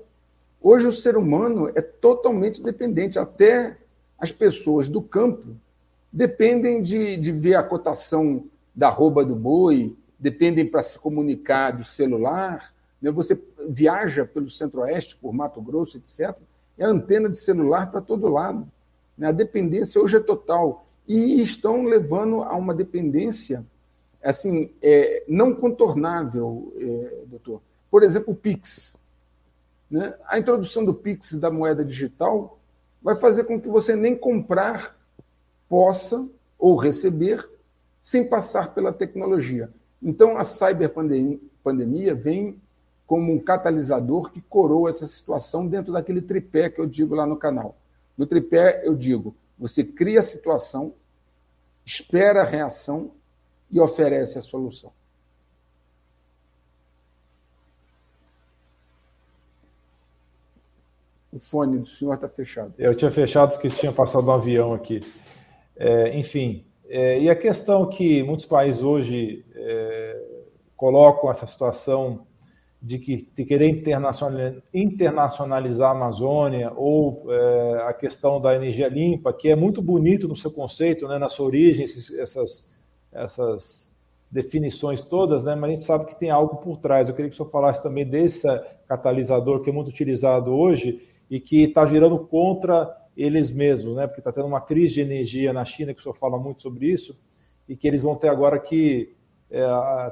[0.62, 3.20] Hoje o ser humano é totalmente dependente.
[3.20, 3.78] Até
[4.18, 5.56] as pessoas do campo
[6.12, 11.84] dependem de, de ver a cotação da rouba do boi, dependem para se comunicar do
[11.84, 12.74] celular.
[13.02, 13.12] Né?
[13.12, 16.36] Você viaja pelo centro-oeste, por Mato Grosso, etc.
[16.78, 18.68] É antena de celular para todo lado.
[19.18, 19.28] Né?
[19.28, 23.66] A dependência hoje é total e estão levando a uma dependência
[24.24, 27.62] assim é, não contornável, é, doutor.
[27.90, 28.98] Por exemplo, o Pix.
[29.90, 30.14] Né?
[30.28, 32.60] A introdução do Pix da moeda digital
[33.02, 34.98] vai fazer com que você nem comprar
[35.70, 37.48] possa ou receber
[38.02, 39.70] sem passar pela tecnologia.
[40.02, 42.60] Então, a cyberpandemia vem
[43.06, 47.38] como um catalisador que coroa essa situação dentro daquele tripé que eu digo lá no
[47.38, 47.78] canal.
[48.18, 50.94] No tripé, eu digo você cria a situação,
[51.86, 53.12] espera a reação
[53.72, 54.92] e oferece a solução.
[61.32, 62.74] O fone do senhor está fechado.
[62.78, 65.02] Eu tinha fechado porque tinha passado um avião aqui.
[65.76, 70.22] É, enfim, é, e a questão que muitos países hoje é,
[70.76, 72.26] colocam essa situação
[72.82, 73.68] de que de querer
[74.74, 80.36] internacionalizar a Amazônia ou é, a questão da energia limpa, que é muito bonito no
[80.36, 82.72] seu conceito, né, na sua origem, esses, essas,
[83.12, 83.94] essas
[84.32, 87.10] definições todas, né, mas a gente sabe que tem algo por trás.
[87.10, 88.48] Eu queria que o senhor falasse também desse
[88.88, 94.22] catalisador que é muito utilizado hoje e que está virando contra eles mesmos, né, porque
[94.22, 97.20] está tendo uma crise de energia na China, que o senhor fala muito sobre isso,
[97.68, 99.16] e que eles vão ter agora que
[99.50, 99.66] é,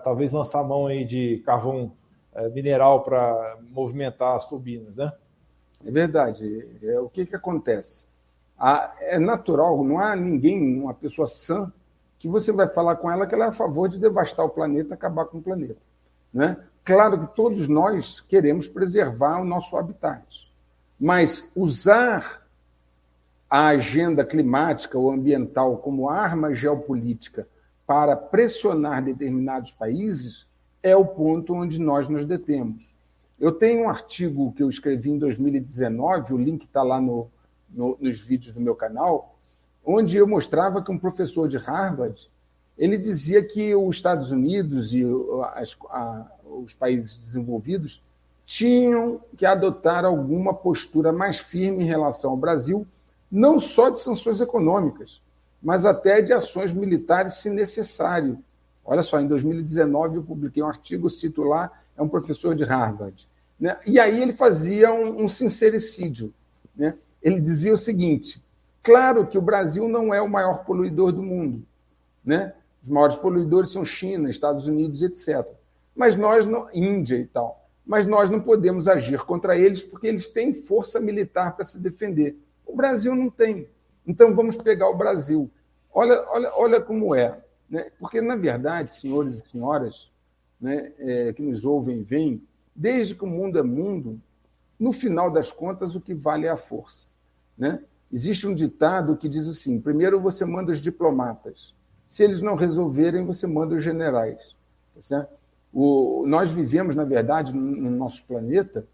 [0.04, 1.92] talvez lançar mão aí de carvão
[2.34, 5.12] é, mineral para movimentar as turbinas, né?
[5.86, 6.68] É verdade.
[6.82, 8.06] É, o que, que acontece?
[9.02, 11.72] é natural, não há ninguém, uma pessoa sã,
[12.18, 14.94] que você vai falar com ela que ela é a favor de devastar o planeta,
[14.94, 15.82] acabar com o planeta.
[16.34, 16.58] Né?
[16.84, 20.45] Claro que todos nós queremos preservar o nosso habitat,
[21.00, 22.46] mas usar
[23.50, 27.48] a agenda climática ou ambiental como arma geopolítica
[27.86, 30.48] para pressionar determinados países
[30.82, 32.94] é o ponto onde nós nos detemos.
[33.40, 37.28] Eu tenho um artigo que eu escrevi em 2019, o link está lá no,
[37.70, 39.36] no, nos vídeos do meu canal,
[39.86, 42.30] onde eu mostrava que um professor de Harvard
[42.78, 45.04] ele dizia que os Estados Unidos e
[45.54, 48.04] as, a, os países desenvolvidos
[48.46, 52.86] tinham que adotar alguma postura mais firme em relação ao Brasil,
[53.32, 55.22] não só de sanções econômicas,
[55.62, 58.40] mas até de ações militares, se necessário,
[58.86, 63.28] Olha só, em 2019 eu publiquei um artigo, lá, é um professor de Harvard.
[63.60, 63.76] Né?
[63.86, 66.32] E aí ele fazia um, um sincericídio.
[66.76, 66.94] Né?
[67.22, 68.44] Ele dizia o seguinte:
[68.84, 71.64] claro que o Brasil não é o maior poluidor do mundo.
[72.24, 72.54] Né?
[72.84, 75.44] Os maiores poluidores são China, Estados Unidos, etc.
[75.96, 77.65] Mas nós, Índia e tal.
[77.86, 82.38] Mas nós não podemos agir contra eles porque eles têm força militar para se defender.
[82.66, 83.68] O Brasil não tem.
[84.08, 85.50] Então vamos pegar o Brasil.
[85.94, 87.40] Olha, olha, olha como é.
[87.70, 87.92] Né?
[88.00, 90.12] Porque, na verdade, senhores e senhoras
[90.60, 92.42] né, é, que nos ouvem e veem,
[92.76, 94.20] desde que o mundo é mundo,
[94.80, 97.08] no final das contas, o que vale é a força.
[97.58, 97.82] Né?
[98.12, 101.74] Existe um ditado que diz assim: primeiro você manda os diplomatas,
[102.08, 104.56] se eles não resolverem, você manda os generais.
[105.10, 105.28] Tá
[105.78, 108.88] o, nós vivemos, na verdade, no, no nosso planeta,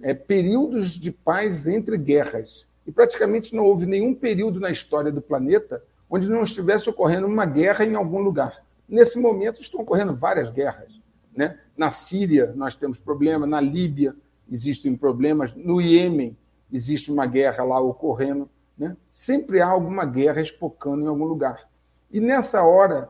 [0.00, 2.64] é, períodos de paz entre guerras.
[2.86, 7.44] E praticamente não houve nenhum período na história do planeta onde não estivesse ocorrendo uma
[7.44, 8.64] guerra em algum lugar.
[8.88, 11.00] Nesse momento estão ocorrendo várias guerras.
[11.34, 11.58] Né?
[11.76, 14.14] Na Síria nós temos problema, na Líbia
[14.48, 16.36] existem problemas, no Iêmen
[16.72, 18.48] existe uma guerra lá ocorrendo.
[18.78, 18.96] Né?
[19.10, 21.68] Sempre há alguma guerra espocando em algum lugar.
[22.08, 23.08] E nessa hora,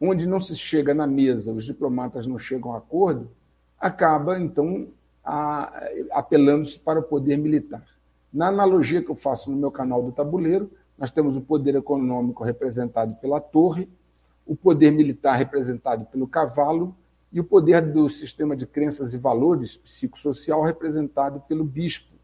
[0.00, 3.30] onde não se chega na mesa, os diplomatas não chegam a acordo,
[3.78, 4.88] acaba então
[6.10, 7.84] apelando-se para o poder militar.
[8.32, 12.42] Na analogia que eu faço no meu canal do Tabuleiro, nós temos o poder econômico
[12.42, 13.88] representado pela torre,
[14.46, 16.94] o poder militar representado pelo cavalo
[17.30, 22.16] e o poder do sistema de crenças e valores psicossocial representado pelo bispo.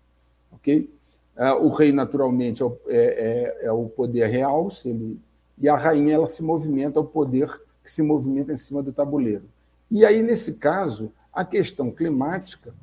[0.51, 0.91] ok?
[1.37, 5.21] Ah, o rei, naturalmente, é é, é, é o poder real, se ele,
[5.59, 9.45] e a rainha ela se movimenta ao poder que se movimenta em cima do tabuleiro.
[9.91, 12.75] E aí, nesse caso, a questão climática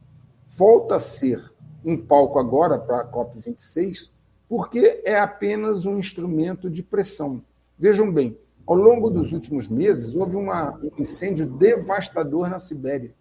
[0.45, 1.51] volta a ser
[1.83, 4.11] um palco agora para a COP26,
[4.47, 7.41] porque é apenas um instrumento de pressão.
[7.79, 13.13] Vejam bem, ao longo dos últimos meses, houve uma, um incêndio devastador na Sibéria.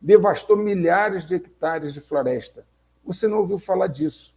[0.00, 2.64] Devastou milhares de hectares de floresta.
[3.04, 4.35] Você não ouviu falar disso.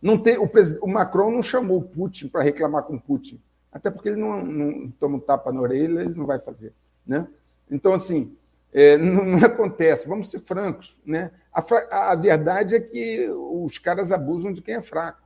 [0.00, 0.50] Não tem, o,
[0.82, 3.40] o Macron não chamou o Putin para reclamar com Putin,
[3.72, 6.72] até porque ele não, não toma um tapa na orelha, ele não vai fazer.
[7.06, 7.26] Né?
[7.70, 8.36] Então, assim,
[8.72, 11.00] é, não, não, acontece, vamos ser francos.
[11.04, 11.30] Né?
[11.52, 15.22] A, a, verdade é que os caras abusam de quem é fraco.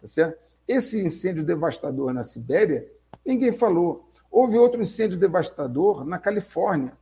[0.00, 0.38] Tá certo?
[0.66, 2.86] Esse incêndio devastador na Sibéria,
[3.24, 4.08] ninguém falou.
[4.30, 6.92] Houve outro incêndio devastador na Califórnia.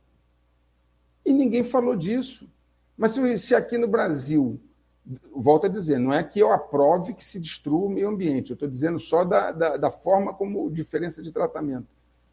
[1.25, 2.49] E ninguém falou disso.
[2.97, 4.59] Mas se, se aqui no Brasil,
[5.35, 8.53] volto a dizer, não é que eu aprove que se destrua o meio ambiente, eu
[8.53, 11.87] estou dizendo só da, da, da forma como diferença de tratamento.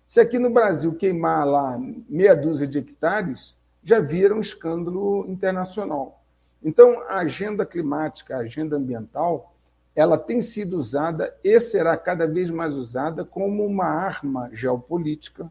[0.07, 6.23] Se aqui no Brasil queimar lá meia dúzia de hectares, já vira um escândalo internacional.
[6.63, 9.55] Então, a agenda climática, a agenda ambiental,
[9.95, 15.51] ela tem sido usada e será cada vez mais usada como uma arma geopolítica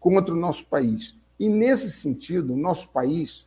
[0.00, 1.16] contra o nosso país.
[1.38, 3.46] E, nesse sentido, o nosso país,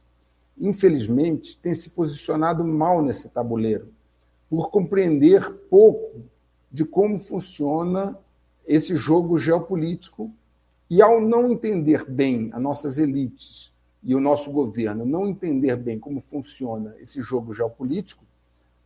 [0.60, 3.90] infelizmente, tem se posicionado mal nesse tabuleiro,
[4.50, 6.24] por compreender pouco
[6.72, 8.18] de como funciona
[8.66, 10.32] esse jogo geopolítico
[10.90, 16.00] E ao não entender bem as nossas elites e o nosso governo, não entender bem
[16.00, 18.24] como funciona esse jogo geopolítico,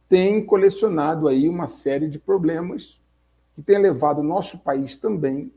[0.09, 2.99] tem colecionado aí uma série de problemas
[3.53, 5.51] que tem levado o nosso país também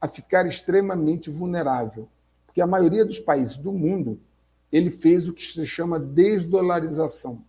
[0.00, 2.08] a ficar extremamente vulnerável,
[2.44, 4.18] porque a maioria dos países do mundo
[4.74, 7.40] ele fez o que se chama desdolarização,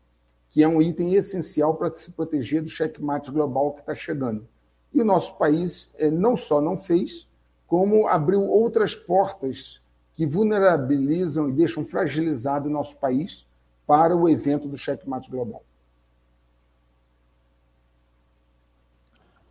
[0.52, 4.48] que é um item essencial para se proteger do checkmate global que está chegando.
[4.94, 7.28] E o nosso país eh, não só não fez,
[7.66, 9.82] como abriu outras portas
[10.14, 13.44] que vulnerabilizam e deixam fragilizado o nosso país
[13.88, 15.64] para o evento do checkmate global.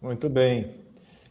[0.00, 0.76] Muito bem.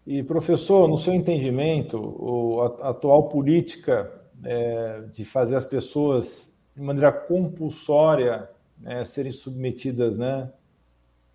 [0.05, 7.11] E, professor, no seu entendimento, a atual política é, de fazer as pessoas, de maneira
[7.11, 10.51] compulsória, né, serem submetidas né,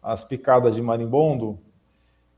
[0.02, 1.58] às picadas de marimbondo,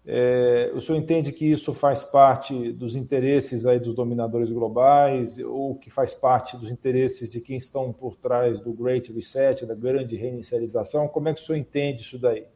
[0.06, 5.74] é, o senhor entende que isso faz parte dos interesses aí dos dominadores globais ou
[5.74, 10.16] que faz parte dos interesses de quem estão por trás do Great Reset, da grande
[10.16, 11.06] reinicialização?
[11.06, 12.46] Como é que o senhor entende isso daí?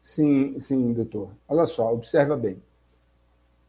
[0.00, 1.30] Sim, sim, doutor.
[1.48, 2.60] Olha só, observa bem.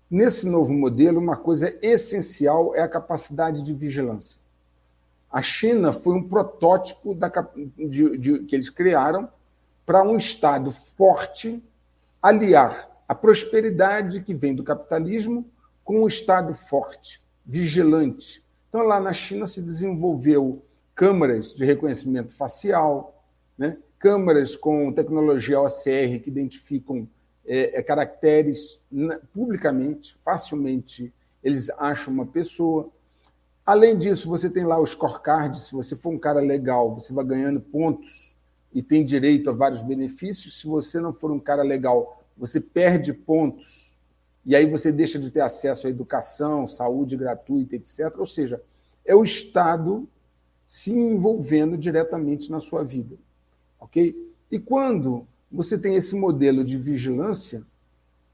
[0.10, 4.42] Nesse novo modelo, uma coisa essencial é a capacidade de vigilância.
[5.32, 7.32] A China foi um protótipo da,
[7.78, 9.28] de, de, que eles criaram
[9.86, 11.63] para um Estado forte
[12.22, 15.46] aliar a prosperidade que vem do capitalismo
[15.84, 18.44] com um Estado forte, vigilante.
[18.70, 20.63] Então, lá na China se desenvolveu
[20.96, 23.24] câmaras de reconhecimento facial,
[23.58, 23.78] né?
[24.00, 27.08] câmaras com tecnologia OCR que identificam
[27.45, 28.79] é, é, caracteres
[29.34, 32.89] publicamente, facilmente eles acham uma pessoa.
[33.65, 37.25] Além disso, você tem lá o scorecard, se você for um cara legal, você vai
[37.25, 38.36] ganhando pontos
[38.73, 40.60] e tem direito a vários benefícios.
[40.60, 43.93] Se você não for um cara legal, você perde pontos
[44.45, 48.13] e aí você deixa de ter acesso à educação, saúde gratuita, etc.
[48.17, 48.62] Ou seja,
[49.06, 50.08] é o Estado
[50.67, 53.15] se envolvendo diretamente na sua vida,
[53.79, 54.34] ok?
[54.49, 57.63] E quando você tem esse modelo de vigilância,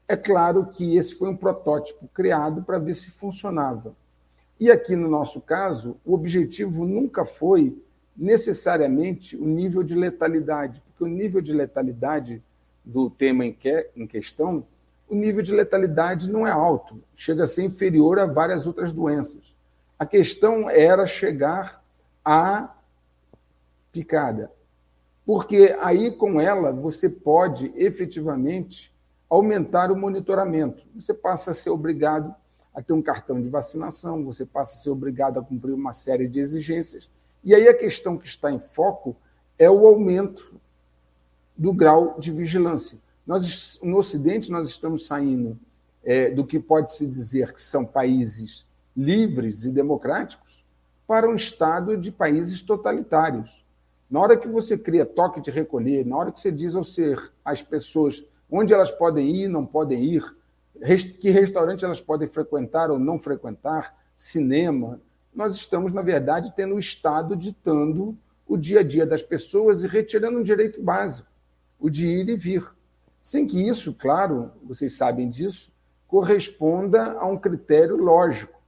[0.08, 3.94] é claro que esse foi um protótipo criado para ver se funcionava.
[4.58, 7.78] E aqui no nosso caso, o objetivo nunca foi
[8.16, 12.42] necessariamente o nível de letalidade, porque o nível de letalidade
[12.82, 14.66] do tema em, que, em questão,
[15.08, 19.54] o nível de letalidade não é alto, chega a ser inferior a várias outras doenças.
[19.98, 21.84] A questão era chegar
[22.24, 22.74] à
[23.92, 24.50] picada,
[25.30, 28.92] porque aí com ela você pode efetivamente
[29.28, 30.82] aumentar o monitoramento.
[30.92, 32.34] Você passa a ser obrigado
[32.74, 36.26] a ter um cartão de vacinação, você passa a ser obrigado a cumprir uma série
[36.26, 37.08] de exigências
[37.44, 39.14] e aí a questão que está em foco
[39.56, 40.52] é o aumento
[41.56, 42.98] do grau de vigilância.
[43.24, 45.56] Nós, no Ocidente, nós estamos saindo
[46.02, 48.66] é, do que pode-se dizer que são países
[48.96, 50.66] livres e democráticos
[51.06, 53.59] para um estado de países totalitários.
[54.10, 57.30] Na hora que você cria toque de recolher, na hora que você diz ao ser
[57.44, 60.36] às pessoas onde elas podem ir, não podem ir,
[61.20, 65.00] que restaurante elas podem frequentar ou não frequentar, cinema,
[65.32, 68.18] nós estamos, na verdade, tendo o Estado ditando
[68.48, 71.28] o dia a dia das pessoas e retirando um direito básico,
[71.78, 72.66] o de ir e vir.
[73.22, 75.70] Sem que isso, claro, vocês sabem disso,
[76.08, 78.60] corresponda a um critério lógico.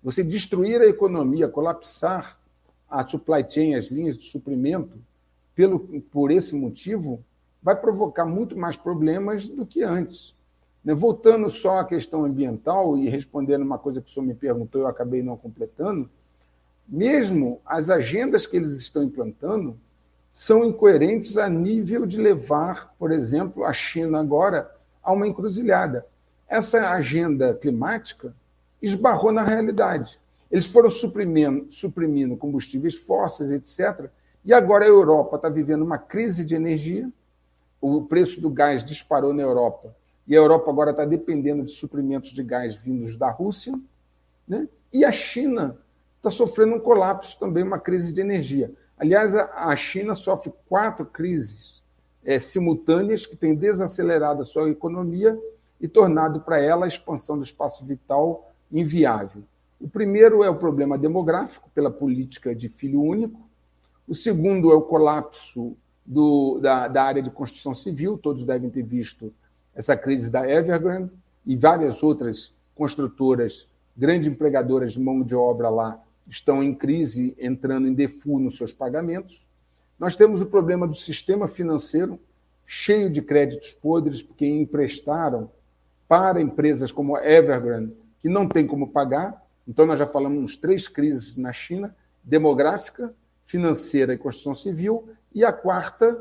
[0.00, 2.35] Você destruir a economia, colapsar
[2.88, 4.98] a supply chain, as linhas de suprimento,
[5.54, 7.22] pelo, por esse motivo,
[7.62, 10.34] vai provocar muito mais problemas do que antes.
[10.84, 14.82] Né, voltando só à questão ambiental e respondendo uma coisa que o senhor me perguntou,
[14.82, 16.08] eu acabei não completando,
[16.86, 19.76] mesmo as agendas que eles estão implantando
[20.30, 24.70] são incoerentes a nível de levar, por exemplo, a China agora
[25.02, 26.06] a uma encruzilhada.
[26.46, 28.32] Essa agenda climática
[28.80, 30.20] esbarrou na realidade.
[30.50, 34.10] Eles foram suprimindo, suprimindo combustíveis fósseis, etc.
[34.44, 37.10] E agora a Europa está vivendo uma crise de energia,
[37.80, 39.94] o preço do gás disparou na Europa
[40.26, 43.78] e a Europa agora está dependendo de suprimentos de gás vindos da Rússia,
[44.46, 44.68] né?
[44.92, 45.78] e a China
[46.16, 48.72] está sofrendo um colapso também, uma crise de energia.
[48.98, 51.82] Aliás, a China sofre quatro crises
[52.24, 55.38] é, simultâneas que têm desacelerado a sua economia
[55.80, 59.42] e tornado para ela a expansão do espaço vital inviável.
[59.80, 63.46] O primeiro é o problema demográfico, pela política de filho único.
[64.08, 68.82] O segundo é o colapso do, da, da área de construção civil, todos devem ter
[68.82, 69.32] visto
[69.74, 71.10] essa crise da Evergrande
[71.44, 77.86] e várias outras construtoras, grandes empregadoras de mão de obra lá, estão em crise, entrando
[77.86, 79.44] em default nos seus pagamentos.
[79.98, 82.18] Nós temos o problema do sistema financeiro,
[82.66, 85.50] cheio de créditos podres, porque emprestaram
[86.08, 89.45] para empresas como a Evergrande, que não tem como pagar.
[89.66, 93.14] Então, nós já falamos três crises na China: demográfica,
[93.44, 95.08] financeira e construção civil.
[95.34, 96.16] E a quarta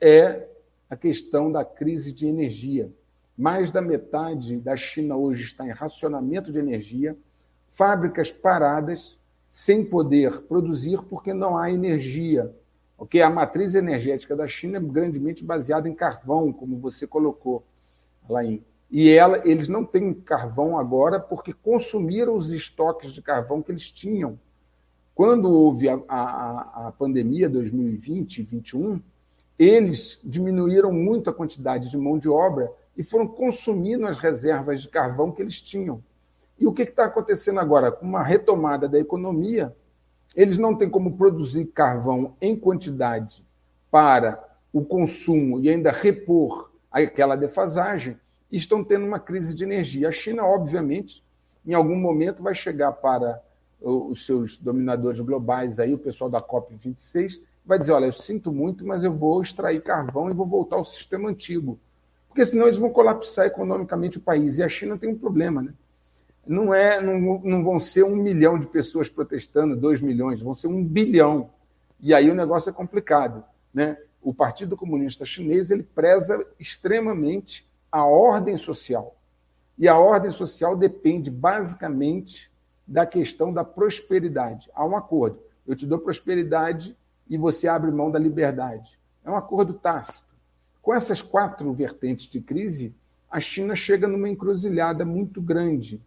[0.00, 0.48] é
[0.88, 2.90] a questão da crise de energia.
[3.36, 7.16] Mais da metade da China hoje está em racionamento de energia,
[7.64, 9.18] fábricas paradas,
[9.50, 12.54] sem poder produzir porque não há energia.
[12.98, 13.22] Okay?
[13.22, 17.64] A matriz energética da China é grandemente baseada em carvão, como você colocou,
[18.28, 18.62] Laim.
[18.94, 23.90] E ela, eles não têm carvão agora porque consumiram os estoques de carvão que eles
[23.90, 24.38] tinham.
[25.16, 29.02] Quando houve a, a, a pandemia 2020 e 2021,
[29.58, 34.88] eles diminuíram muito a quantidade de mão de obra e foram consumindo as reservas de
[34.88, 36.00] carvão que eles tinham.
[36.56, 37.90] E o que está acontecendo agora?
[37.90, 39.74] Com uma retomada da economia,
[40.36, 43.44] eles não têm como produzir carvão em quantidade
[43.90, 44.40] para
[44.72, 48.16] o consumo e ainda repor aquela defasagem,
[48.54, 50.08] e estão tendo uma crise de energia.
[50.08, 51.24] A China, obviamente,
[51.66, 53.42] em algum momento vai chegar para
[53.80, 58.86] os seus dominadores globais, aí, o pessoal da COP26, vai dizer: olha, eu sinto muito,
[58.86, 61.80] mas eu vou extrair carvão e vou voltar ao sistema antigo.
[62.28, 64.58] Porque senão eles vão colapsar economicamente o país.
[64.58, 65.74] E a China tem um problema, né?
[66.46, 70.68] Não, é, não, não vão ser um milhão de pessoas protestando, dois milhões, vão ser
[70.68, 71.50] um bilhão.
[72.00, 73.42] E aí o negócio é complicado.
[73.72, 73.98] Né?
[74.22, 79.14] O Partido Comunista Chinês ele preza extremamente a ordem social.
[79.78, 82.50] E a ordem social depende basicamente
[82.84, 84.68] da questão da prosperidade.
[84.74, 85.38] Há um acordo.
[85.64, 86.96] Eu te dou prosperidade
[87.30, 88.98] e você abre mão da liberdade.
[89.24, 90.34] É um acordo tácito.
[90.82, 92.92] Com essas quatro vertentes de crise,
[93.30, 96.02] a China chega numa encruzilhada muito grande.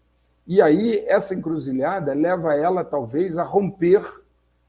[0.45, 4.03] E aí, essa encruzilhada leva ela, talvez, a romper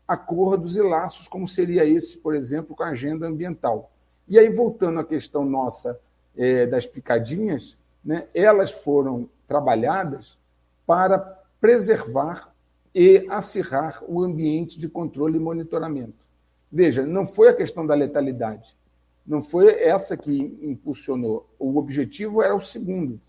[0.07, 3.91] acordos e laços, como seria esse, por exemplo, com a agenda ambiental.
[4.29, 5.99] E aí, voltando à questão nossa
[6.37, 10.39] é, das picadinhas, né, elas foram trabalhadas
[10.87, 11.19] para
[11.61, 12.53] preservar
[12.95, 16.27] e acirrar o ambiente de controle e monitoramento.
[16.71, 18.77] Veja, não foi a questão da letalidade,
[19.27, 21.49] não foi essa que impulsionou.
[21.59, 23.21] O objetivo era o segundo.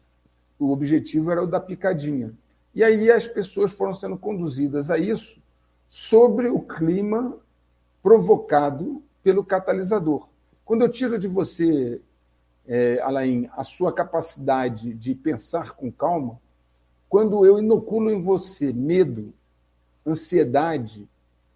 [0.58, 2.34] O objetivo era o da picadinha.
[2.74, 5.41] E aí as pessoas foram sendo conduzidas a isso
[5.88, 7.38] sobre o clima
[8.02, 10.28] provocado pelo catalisador.
[10.64, 12.02] Quando eu tiro de você,
[12.72, 16.39] é, Alain, a sua capacidade de pensar com calma,
[17.09, 19.34] quando eu inoculo em você medo,
[20.05, 21.09] ansiedade,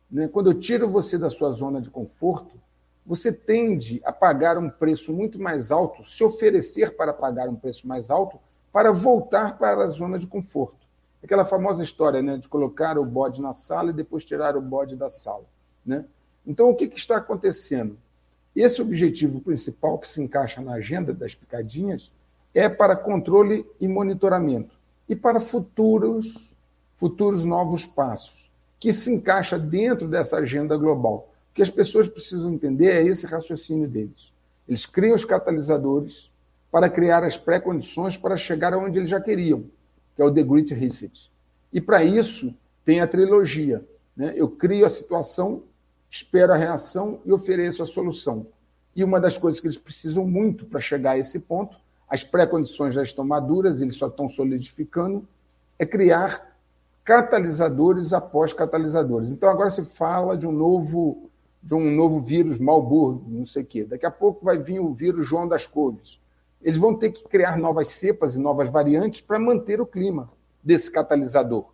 [0.10, 2.60] né, quando eu tiro você da sua zona de conforto,
[3.06, 7.88] você tende a pagar um preço muito mais alto, se oferecer para pagar um preço
[7.88, 8.40] mais alto,
[8.72, 10.88] para voltar para a zona de conforto.
[11.24, 14.96] Aquela famosa história né, de colocar o bode na sala e depois tirar o bode
[14.96, 15.46] da sala.
[15.86, 16.06] Né?
[16.46, 18.00] Então, o que, que está acontecendo?
[18.56, 22.12] Esse objetivo principal que se encaixa na agenda das picadinhas
[22.54, 24.76] é para controle e monitoramento
[25.10, 26.56] e para futuros,
[26.96, 31.30] futuros novos passos, que se encaixa dentro dessa agenda global.
[31.52, 34.32] O que as pessoas precisam entender é esse raciocínio deles.
[34.68, 36.32] Eles criam os catalisadores
[36.72, 39.66] para criar as pré-condições para chegar aonde eles já queriam,
[40.16, 41.32] que é o The Great Reset.
[41.72, 42.54] E para isso
[42.86, 43.84] tem a trilogia.
[44.16, 44.34] Né?
[44.36, 45.64] Eu crio a situação,
[46.14, 48.46] espero a reação e ofereço a solução.
[48.96, 51.76] E uma das coisas que eles precisam muito para chegar a esse ponto,
[52.08, 55.28] as pré-condições já estão maduras, eles só estão solidificando,
[55.80, 56.56] é criar
[57.04, 59.32] catalisadores após catalisadores.
[59.32, 61.32] Então agora se fala de um novo
[61.64, 63.84] de um novo vírus Malburgo, não sei o quê.
[63.84, 66.20] Daqui a pouco vai vir o vírus João das Couves.
[66.62, 70.30] Eles vão ter que criar novas cepas e novas variantes para manter o clima
[70.62, 71.70] desse catalisador.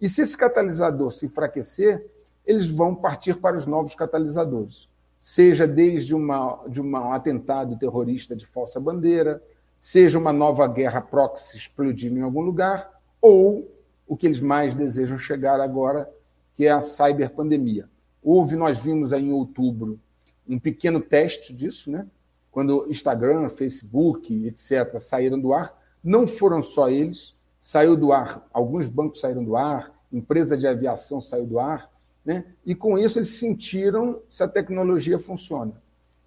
[0.00, 2.10] E se esse catalisador se enfraquecer,
[2.46, 4.88] eles vão partir para os novos catalisadores.
[5.18, 9.42] Seja desde uma, de um atentado terrorista de falsa bandeira,
[9.78, 12.90] seja uma nova guerra proxy explodindo em algum lugar,
[13.20, 13.70] ou
[14.06, 16.10] o que eles mais desejam chegar agora,
[16.54, 17.88] que é a cyberpandemia.
[18.22, 19.98] Houve, nós vimos aí em outubro,
[20.46, 22.06] um pequeno teste disso, né?
[22.54, 25.76] quando Instagram, Facebook, etc., saíram do ar.
[26.02, 31.20] Não foram só eles, saiu do ar, alguns bancos saíram do ar, empresa de aviação
[31.20, 31.90] saiu do ar,
[32.24, 32.44] né?
[32.64, 35.72] e com isso eles sentiram se a tecnologia funciona.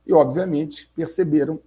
[0.05, 1.59] E, obviamente, perceberam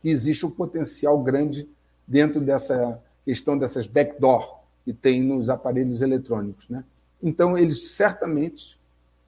[0.00, 1.68] que existe um potencial grande
[2.06, 6.68] dentro dessa questão dessas backdoor que tem nos aparelhos eletrônicos.
[6.68, 6.84] Né?
[7.22, 8.78] Então, eles certamente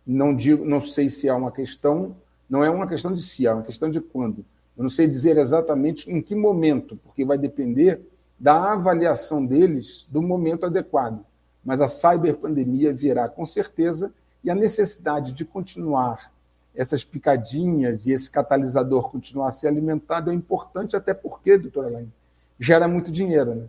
[0.07, 2.15] não digo, não sei se é uma questão,
[2.51, 4.45] não é uma questão de se, é uma questão de quando.
[4.77, 8.01] Eu não sei dizer exatamente em que momento, porque vai depender
[8.39, 11.25] da avaliação deles do momento adequado.
[11.65, 14.13] Mas a cyberpandemia virá com certeza
[14.45, 16.33] e a necessidade de continuar
[16.75, 22.13] essas picadinhas e esse catalisador continuar a ser alimentado é importante, até porque, doutora Elaine,
[22.59, 23.55] gera muito dinheiro.
[23.55, 23.67] Né?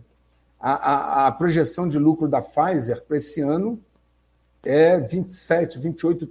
[0.58, 3.80] a, a, a projeção de lucro da Pfizer para esse ano
[4.64, 6.28] é 27, 28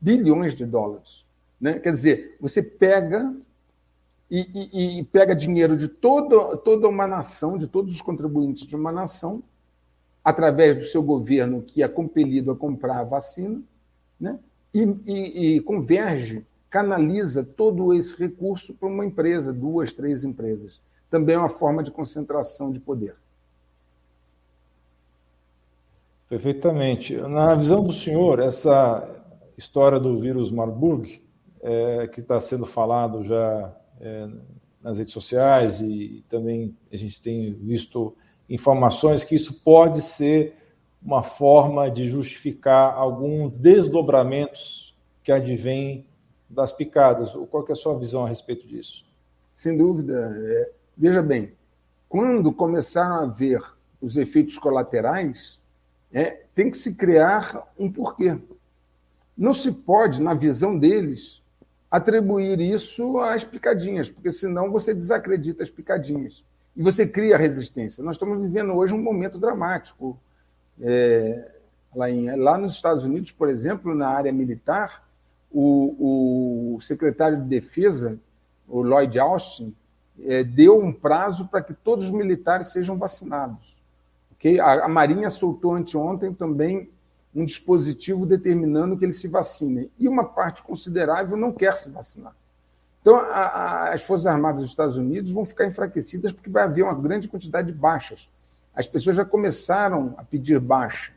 [0.00, 1.24] bilhões de dólares.
[1.60, 1.78] Né?
[1.78, 3.34] Quer dizer, você pega
[4.30, 8.74] e, e, e, pega dinheiro de toda, toda uma nação, de todos os contribuintes de
[8.74, 9.42] uma nação,
[10.24, 13.60] através do seu governo, que é compelido a comprar a vacina,
[14.20, 14.38] né?
[14.74, 20.80] e, e converge, canaliza todo esse recurso para uma empresa, duas, três empresas.
[21.08, 23.14] Também é uma forma de concentração de poder.
[26.28, 27.16] Perfeitamente.
[27.16, 29.08] Na visão do senhor, essa
[29.56, 31.22] história do vírus Marburg,
[31.62, 34.28] é, que está sendo falado já é,
[34.82, 38.16] nas redes sociais e também a gente tem visto
[38.50, 40.56] informações que isso pode ser
[41.04, 46.06] uma forma de justificar alguns desdobramentos que advêm
[46.48, 47.32] das picadas.
[47.50, 49.04] Qual é a sua visão a respeito disso?
[49.54, 50.34] Sem dúvida.
[50.36, 51.52] É, veja bem,
[52.08, 53.60] quando começaram a ver
[54.00, 55.60] os efeitos colaterais,
[56.12, 58.38] é, tem que se criar um porquê.
[59.36, 61.42] Não se pode, na visão deles,
[61.90, 66.44] atribuir isso às picadinhas, porque senão você desacredita as picadinhas
[66.76, 68.02] e você cria resistência.
[68.02, 70.18] Nós estamos vivendo hoje um momento dramático.
[70.80, 71.50] É,
[71.94, 75.04] lá, em, lá nos Estados Unidos, por exemplo, na área militar,
[75.50, 78.18] o, o secretário de Defesa,
[78.66, 79.74] o Lloyd Austin,
[80.22, 83.78] é, deu um prazo para que todos os militares sejam vacinados.
[84.32, 84.58] Okay?
[84.60, 86.90] A, a Marinha soltou anteontem também
[87.34, 89.90] um dispositivo determinando que eles se vacinem.
[89.98, 92.34] E uma parte considerável não quer se vacinar.
[93.00, 96.82] Então, a, a, as Forças Armadas dos Estados Unidos vão ficar enfraquecidas porque vai haver
[96.82, 98.30] uma grande quantidade de baixas.
[98.74, 101.12] As pessoas já começaram a pedir baixa.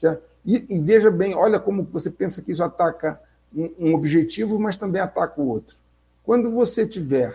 [0.00, 3.20] Tá e, e, veja bem, olha como você pensa que isso ataca
[3.54, 5.76] um, um objetivo, mas também ataca o outro.
[6.22, 7.34] Quando você tiver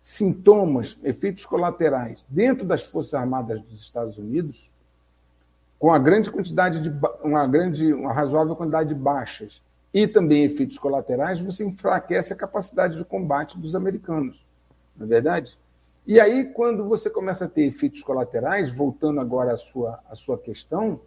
[0.00, 4.70] sintomas, efeitos colaterais dentro das Forças Armadas dos Estados Unidos,
[5.78, 6.92] com a grande quantidade de
[7.22, 12.96] uma grande, uma razoável quantidade de baixas e também efeitos colaterais, você enfraquece a capacidade
[12.96, 14.44] de combate dos americanos,
[14.96, 15.58] não é verdade?
[16.06, 20.38] E aí, quando você começa a ter efeitos colaterais, voltando agora à sua, à sua
[20.38, 21.00] questão,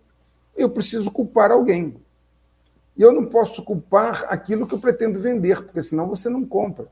[0.56, 1.95] eu preciso culpar alguém.
[2.95, 6.88] E eu não posso culpar aquilo que eu pretendo vender, porque senão você não compra.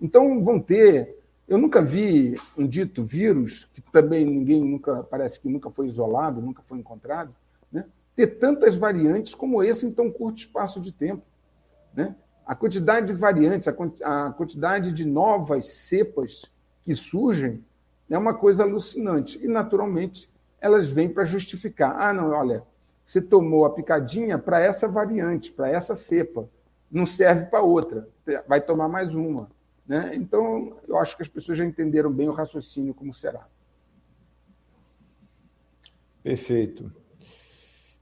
[0.00, 1.20] Então, vão ter
[1.50, 6.40] eu nunca vi um dito vírus, que também ninguém nunca, parece que nunca foi isolado,
[6.40, 7.34] nunca foi encontrado,
[7.72, 7.86] né?
[8.14, 11.24] ter tantas variantes como esse em tão curto espaço de tempo.
[11.92, 12.14] Né?
[12.46, 16.44] A quantidade de variantes, a quantidade de novas cepas
[16.82, 17.64] que surgem
[18.08, 19.38] é uma coisa alucinante.
[19.42, 21.96] E, naturalmente, elas vêm para justificar.
[22.00, 22.62] Ah, não, olha,
[23.04, 26.48] você tomou a picadinha para essa variante, para essa cepa,
[26.90, 28.08] não serve para outra,
[28.46, 29.50] vai tomar mais uma.
[29.86, 30.14] Né?
[30.14, 33.46] Então, eu acho que as pessoas já entenderam bem o raciocínio como será.
[36.22, 36.92] Perfeito.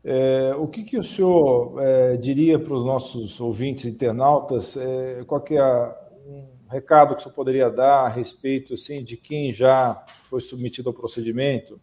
[0.05, 4.77] É, o que, que, o senhor é, diria para os nossos ouvintes internautas?
[4.77, 9.53] É, qual que é um recado que senhor poderia dar a respeito assim, de quem
[9.53, 11.81] já foi submetido ao procedimento?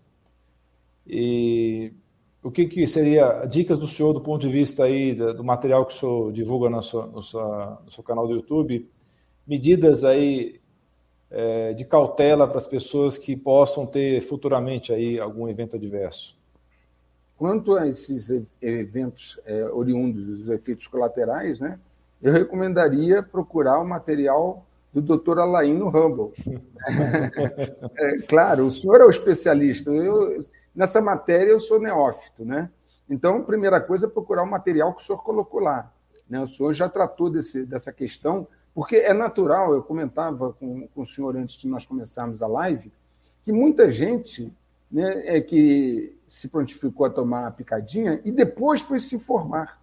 [1.07, 1.93] E
[2.43, 5.93] o que, que seria dicas do senhor do ponto de vista aí do material que
[5.93, 7.41] o senhor divulga no seu, no seu,
[7.83, 8.89] no seu canal do YouTube
[9.45, 10.59] medidas aí
[11.29, 16.37] é, de cautela para as pessoas que possam ter futuramente aí algum evento adverso?
[17.37, 18.31] Quanto a esses
[18.61, 21.79] eventos é, oriundos dos efeitos colaterais, né,
[22.21, 24.65] eu recomendaria procurar o material
[25.01, 25.39] do Dr.
[25.39, 26.31] Alain no Humble.
[27.97, 29.91] é, claro, o senhor é o especialista.
[29.91, 30.39] Eu,
[30.73, 32.69] nessa matéria eu sou neófito, né?
[33.09, 35.91] Então, a primeira coisa é procurar o material que o senhor colocou lá.
[36.29, 36.41] Né?
[36.41, 41.05] O senhor já tratou desse, dessa questão porque é natural, eu comentava com, com o
[41.05, 42.91] senhor antes de nós começarmos a live,
[43.41, 44.51] que muita gente
[44.91, 49.81] né, é que se prontificou a tomar a picadinha e depois foi se informar.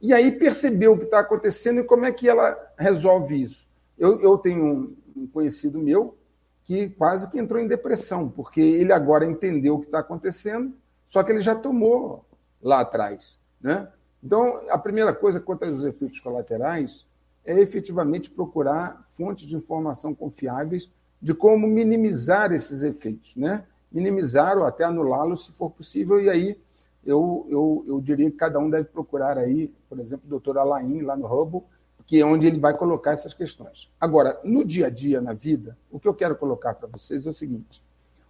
[0.00, 3.65] E aí percebeu o que está acontecendo e como é que ela resolve isso.
[3.98, 6.16] Eu, eu tenho um conhecido meu
[6.64, 10.74] que quase que entrou em depressão, porque ele agora entendeu o que está acontecendo,
[11.06, 12.24] só que ele já tomou
[12.60, 13.38] lá atrás.
[13.60, 13.88] Né?
[14.22, 17.06] Então, a primeira coisa quanto aos efeitos colaterais
[17.44, 20.90] é efetivamente procurar fontes de informação confiáveis
[21.22, 23.64] de como minimizar esses efeitos, né?
[23.90, 26.58] minimizar ou até anulá-los se for possível, e aí
[27.04, 31.02] eu, eu, eu diria que cada um deve procurar aí, por exemplo, o doutor Alain,
[31.02, 31.62] lá no Hubble,
[32.06, 33.90] que é onde ele vai colocar essas questões.
[34.00, 37.30] Agora, no dia a dia, na vida, o que eu quero colocar para vocês é
[37.30, 37.82] o seguinte: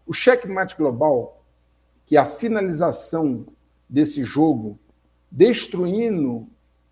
[0.07, 1.45] o checkmate global,
[2.07, 3.47] que é a finalização
[3.89, 4.79] desse jogo,
[5.31, 6.49] destruindo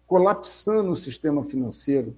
[0.06, 2.16] colapsando o sistema financeiro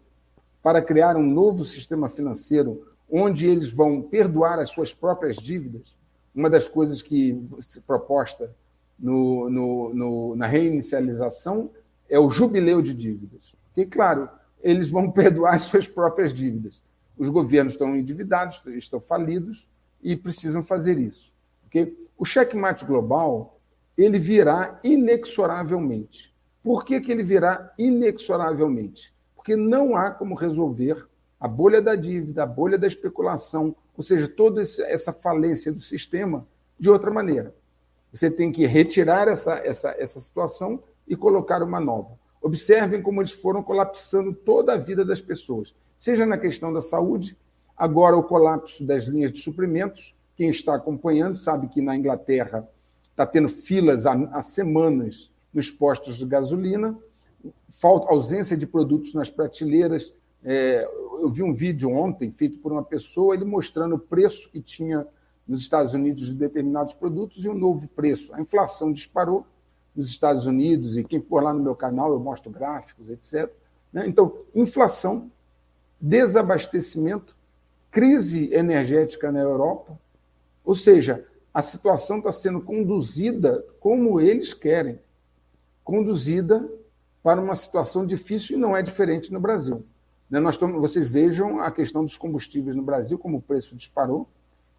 [0.63, 5.95] para criar um novo sistema financeiro onde eles vão perdoar as suas próprias dívidas,
[6.35, 8.51] uma das coisas que se proposta
[8.99, 11.71] no, no, no, na reinicialização
[12.09, 13.55] é o jubileu de dívidas.
[13.77, 14.29] E, claro,
[14.63, 16.81] eles vão perdoar as suas próprias dívidas.
[17.17, 19.69] Os governos estão endividados, estão falidos
[20.03, 21.33] e precisam fazer isso.
[21.67, 21.97] Okay?
[22.19, 23.59] O checkmate global
[23.97, 26.35] ele virá inexoravelmente.
[26.63, 29.15] Por que, que ele virá inexoravelmente?
[29.35, 31.07] Porque não há como resolver
[31.41, 36.47] a bolha da dívida, a bolha da especulação, ou seja, toda essa falência do sistema
[36.79, 37.55] de outra maneira.
[38.13, 42.19] Você tem que retirar essa, essa, essa situação e colocar uma nova.
[42.47, 47.37] Observem como eles foram colapsando toda a vida das pessoas, seja na questão da saúde,
[47.77, 50.15] agora o colapso das linhas de suprimentos.
[50.37, 52.65] Quem está acompanhando sabe que na Inglaterra
[53.03, 56.97] está tendo filas há, semanas nos postos de gasolina,
[57.69, 60.87] falta ausência de produtos nas prateleiras, é,
[61.21, 65.05] eu vi um vídeo ontem feito por uma pessoa, ele mostrando o preço que tinha
[65.49, 68.33] nos Estados Unidos de determinados produtos e o novo preço.
[68.33, 69.45] A inflação disparou
[69.97, 73.51] nos Estados Unidos, e quem for lá no meu canal eu mostro gráficos, etc.
[73.93, 74.07] Né?
[74.07, 75.31] Então, inflação,
[76.01, 77.35] desabastecimento,
[77.91, 79.99] crise energética na Europa,
[80.65, 81.25] ou seja,
[81.55, 84.99] a situação está sendo conduzida como eles querem
[85.83, 86.69] conduzida
[87.23, 89.87] para uma situação difícil e não é diferente no Brasil.
[90.29, 90.39] Né?
[90.41, 94.29] Nós estamos, vocês vejam a questão dos combustíveis no Brasil, como o preço disparou.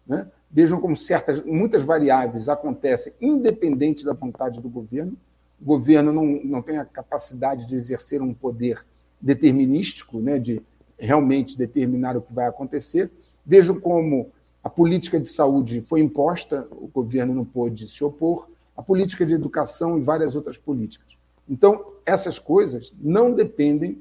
[0.08, 0.26] Né?
[0.50, 5.14] Vejam como certas, muitas variáveis acontecem independente da vontade do governo.
[5.60, 8.84] O governo não, não tem a capacidade de exercer um poder
[9.20, 10.38] determinístico, né?
[10.38, 10.62] de
[10.98, 13.10] realmente determinar o que vai acontecer.
[13.44, 14.30] Vejam como
[14.64, 19.34] a política de saúde foi imposta, o governo não pôde se opor, a política de
[19.34, 21.16] educação e várias outras políticas.
[21.48, 23.98] Então, essas coisas não dependem,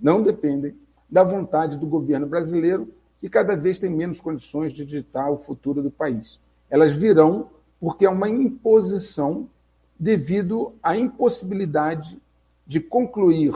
[0.00, 0.74] não dependem
[1.08, 2.88] da vontade do governo brasileiro,
[3.26, 6.38] que cada vez tem menos condições de ditar o futuro do país.
[6.70, 7.50] Elas virão
[7.80, 9.50] porque é uma imposição
[9.98, 12.22] devido à impossibilidade
[12.64, 13.52] de concluir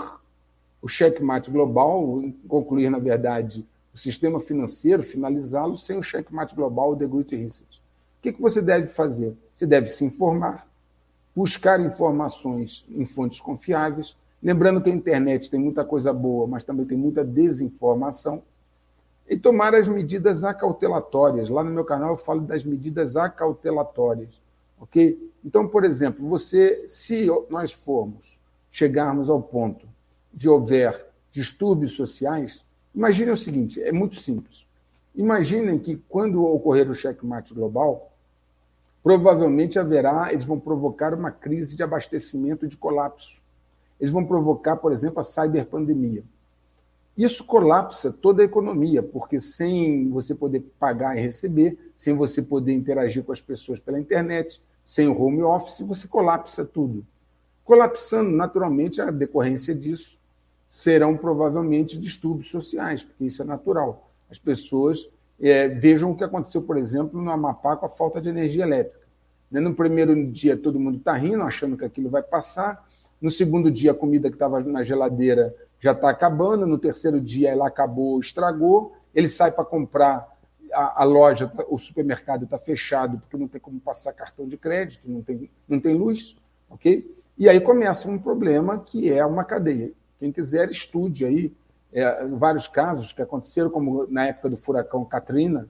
[0.82, 3.64] o checkmate global, concluir, na verdade,
[3.94, 7.80] o sistema financeiro, finalizá-lo sem o checkmate global, The Great Reset.
[8.18, 9.36] O que você deve fazer?
[9.54, 10.66] Você deve se informar,
[11.32, 16.86] buscar informações em fontes confiáveis, Lembrando que a internet tem muita coisa boa, mas também
[16.86, 18.42] tem muita desinformação.
[19.30, 21.48] E tomar as medidas acautelatórias.
[21.48, 24.40] Lá no meu canal eu falo das medidas acautelatórias.
[24.80, 25.30] Ok?
[25.44, 28.38] Então, por exemplo, você, se nós formos,
[28.72, 29.86] chegarmos ao ponto
[30.34, 32.64] de houver distúrbios sociais,
[32.94, 34.66] imaginem o seguinte: é muito simples.
[35.14, 38.12] Imaginem que quando ocorrer o checkmate global,
[39.02, 43.40] provavelmente haverá, eles vão provocar uma crise de abastecimento de colapso
[44.00, 46.24] eles vão provocar, por exemplo, a cyberpandemia.
[47.20, 52.72] Isso colapsa toda a economia, porque sem você poder pagar e receber, sem você poder
[52.72, 57.04] interagir com as pessoas pela internet, sem o home office, você colapsa tudo.
[57.62, 60.18] Colapsando, naturalmente, a decorrência disso
[60.66, 64.10] serão provavelmente distúrbios sociais, porque isso é natural.
[64.30, 65.06] As pessoas
[65.38, 69.06] é, vejam o que aconteceu, por exemplo, no Amapá com a falta de energia elétrica.
[69.50, 72.88] No primeiro dia, todo mundo está rindo, achando que aquilo vai passar.
[73.20, 76.66] No segundo dia, a comida que estava na geladeira já está acabando.
[76.66, 78.94] No terceiro dia, ela acabou, estragou.
[79.14, 80.28] Ele sai para comprar,
[80.72, 85.02] a, a, loja, o supermercado está fechado porque não tem como passar cartão de crédito,
[85.10, 86.36] não tem, não tem luz,
[86.68, 87.16] ok?
[87.36, 89.90] E aí começa um problema que é uma cadeia.
[90.20, 91.52] Quem quiser, estude aí
[91.92, 95.66] é, vários casos que aconteceram, como na época do furacão Katrina,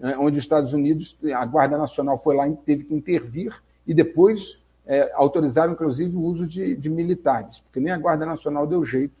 [0.00, 3.54] é, onde os Estados Unidos, a Guarda Nacional foi lá e teve que intervir,
[3.86, 8.66] e depois é, autorizaram, inclusive, o uso de, de, militares, porque nem a Guarda Nacional
[8.66, 9.14] deu jeito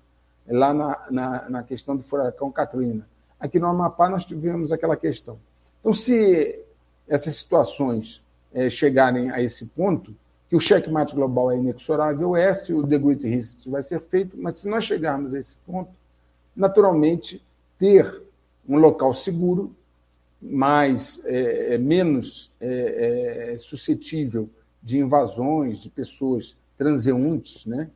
[0.46, 3.06] lá na, na, na, questão do furacão Katrina.
[3.38, 5.38] Aqui no Amapá nós tivemos aquela questão.
[5.80, 6.64] Então, se
[7.08, 8.22] essas situações
[8.52, 10.14] é, chegarem a esse ponto,
[10.48, 14.36] que o checkmate global é inexorável, é se o The Great Reset vai ser feito,
[14.36, 15.90] mas se nós chegarmos a esse ponto,
[16.54, 17.42] naturalmente,
[17.78, 18.22] ter
[18.68, 19.74] um local seguro,
[20.40, 24.50] mais, é, menos é, é suscetível
[24.82, 27.88] de invasões, de pessoas transeuntes né,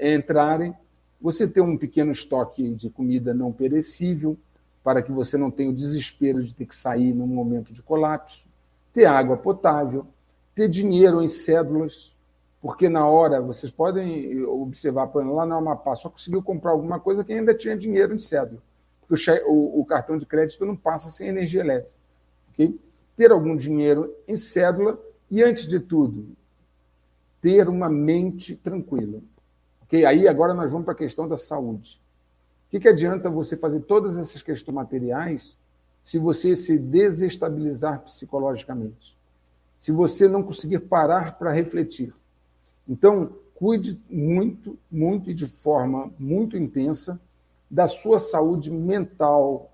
[0.00, 0.74] entrarem,
[1.20, 4.36] você ter um pequeno estoque de comida não perecível,
[4.82, 8.46] para que você não tenha o desespero de ter que sair num momento de colapso,
[8.92, 10.06] ter água potável,
[10.54, 12.16] ter dinheiro em cédulas,
[12.60, 16.98] porque na hora, vocês podem observar, por exemplo, lá no Amapá, só conseguiu comprar alguma
[16.98, 18.60] coisa que ainda tinha dinheiro em cédula,
[19.06, 21.94] porque o, o, cartão de crédito não passa sem energia elétrica.
[22.52, 22.78] Okay?
[23.16, 24.98] Ter algum dinheiro em cédula
[25.30, 26.28] e, antes de tudo,
[27.40, 29.20] ter uma mente tranquila.
[29.88, 30.04] Okay?
[30.04, 32.00] Aí agora nós vamos para a questão da saúde.
[32.68, 35.56] O que, que adianta você fazer todas essas questões materiais
[36.00, 39.18] se você se desestabilizar psicologicamente?
[39.78, 42.12] se você não conseguir parar para refletir.
[42.86, 47.20] Então, cuide muito, muito e de forma muito intensa
[47.70, 49.70] da sua saúde mental.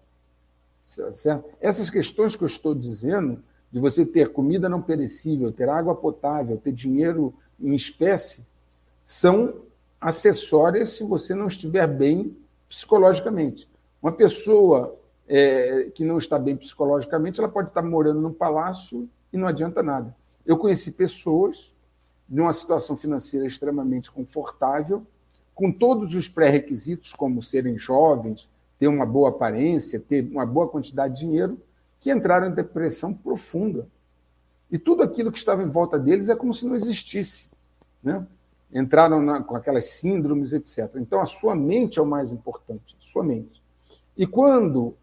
[0.85, 1.49] Certo?
[1.61, 3.43] Essas questões que eu estou dizendo,
[3.73, 8.45] de você ter comida não perecível, ter água potável, ter dinheiro em espécie,
[9.03, 9.55] são
[10.05, 12.37] acessórias se você não estiver bem
[12.69, 13.67] psicologicamente.
[14.03, 14.95] Uma pessoa
[15.27, 19.83] é, que não está bem psicologicamente, ela pode estar morando num palácio e não adianta
[19.83, 20.15] nada.
[20.45, 21.73] Eu conheci pessoas
[22.29, 25.07] numa situação financeira extremamente confortável,
[25.55, 28.47] com todos os pré-requisitos, como serem jovens,
[28.79, 31.59] ter uma boa aparência, ter uma boa quantidade de dinheiro,
[31.99, 33.89] que entraram em depressão profunda.
[34.71, 37.49] E tudo aquilo que estava em volta deles é como se não existisse.
[38.03, 38.27] Né?
[38.73, 40.97] Entraram na, com aquelas síndromes, etc.
[40.97, 43.63] Então, a sua mente é o mais importante, sua mente.
[44.17, 44.95] E quando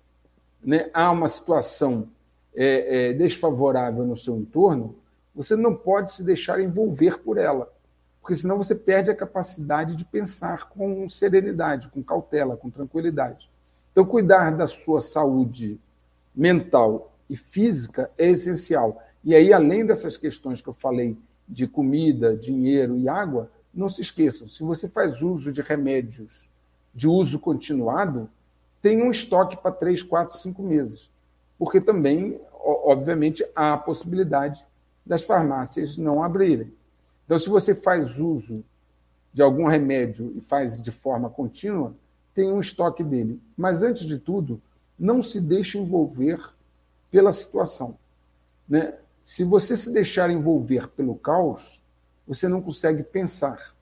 [0.64, 2.08] né, há uma situação
[2.56, 4.96] é, é, desfavorável no seu entorno,
[5.34, 7.72] você não pode se deixar envolver por ela,
[8.22, 13.50] porque senão você perde a capacidade de pensar com serenidade, com cautela, com tranquilidade.
[13.92, 15.80] Então, cuidar da sua saúde
[16.36, 19.02] mental e física é essencial.
[19.24, 21.18] E aí, além dessas questões que eu falei
[21.52, 26.50] de comida, dinheiro e água, não se esqueçam, se você faz uso de remédios
[26.94, 28.30] de uso continuado,
[28.82, 31.10] tem um estoque para três, quatro, cinco meses.
[31.58, 34.66] Porque também, obviamente, há a possibilidade
[35.06, 36.74] das farmácias não abrirem.
[37.26, 38.64] Então, se você faz uso
[39.34, 41.94] de algum remédio e faz de forma contínua,
[42.34, 43.40] tem um estoque dele.
[43.56, 44.62] Mas, antes de tudo,
[44.98, 46.42] não se deixe envolver
[47.10, 47.96] pela situação.
[48.68, 48.96] Né?
[49.24, 51.82] Se você se deixar envolver pelo caos,
[52.28, 53.74] você não consegue pensar.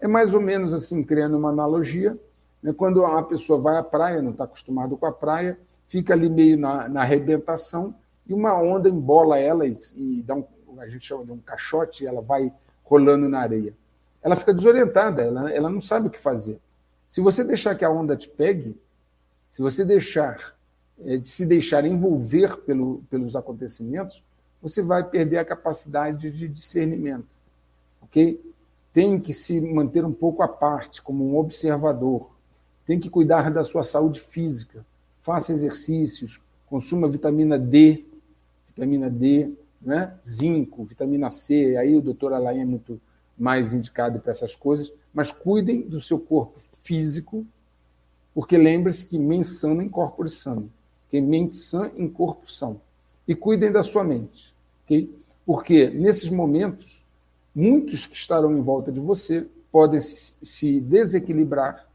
[0.00, 2.18] É mais ou menos assim, criando uma analogia,
[2.62, 2.72] né?
[2.72, 6.58] Quando uma pessoa vai à praia, não está acostumado com a praia, fica ali meio
[6.58, 7.94] na, na arrebentação
[8.26, 10.44] e uma onda embola ela e, dá um,
[10.78, 13.74] a gente chama de um caixote, ela vai rolando na areia.
[14.22, 16.58] Ela fica desorientada, ela, ela não sabe o que fazer.
[17.08, 18.80] Se você deixar que a onda te pegue,
[19.50, 20.54] se você deixar
[21.02, 24.22] é, se deixar envolver pelo, pelos acontecimentos,
[24.64, 27.26] você vai perder a capacidade de discernimento,
[28.00, 28.40] ok?
[28.94, 32.30] Tem que se manter um pouco à parte, como um observador,
[32.86, 34.82] tem que cuidar da sua saúde física,
[35.20, 38.06] faça exercícios, consuma vitamina D,
[38.68, 39.52] vitamina D,
[39.82, 40.14] né?
[40.26, 42.98] zinco, vitamina C, aí o doutor Alain é muito
[43.36, 47.44] mais indicado para essas coisas, mas cuidem do seu corpo físico,
[48.32, 50.72] porque lembre-se que mens sana em corpo sano,
[51.12, 52.46] mente sã em corpo.
[53.28, 54.53] E cuidem da sua mente,
[54.84, 55.14] ok?
[55.44, 57.04] Porque nesses momentos,
[57.54, 61.86] muitos que estarão em volta de você podem se desequilibrar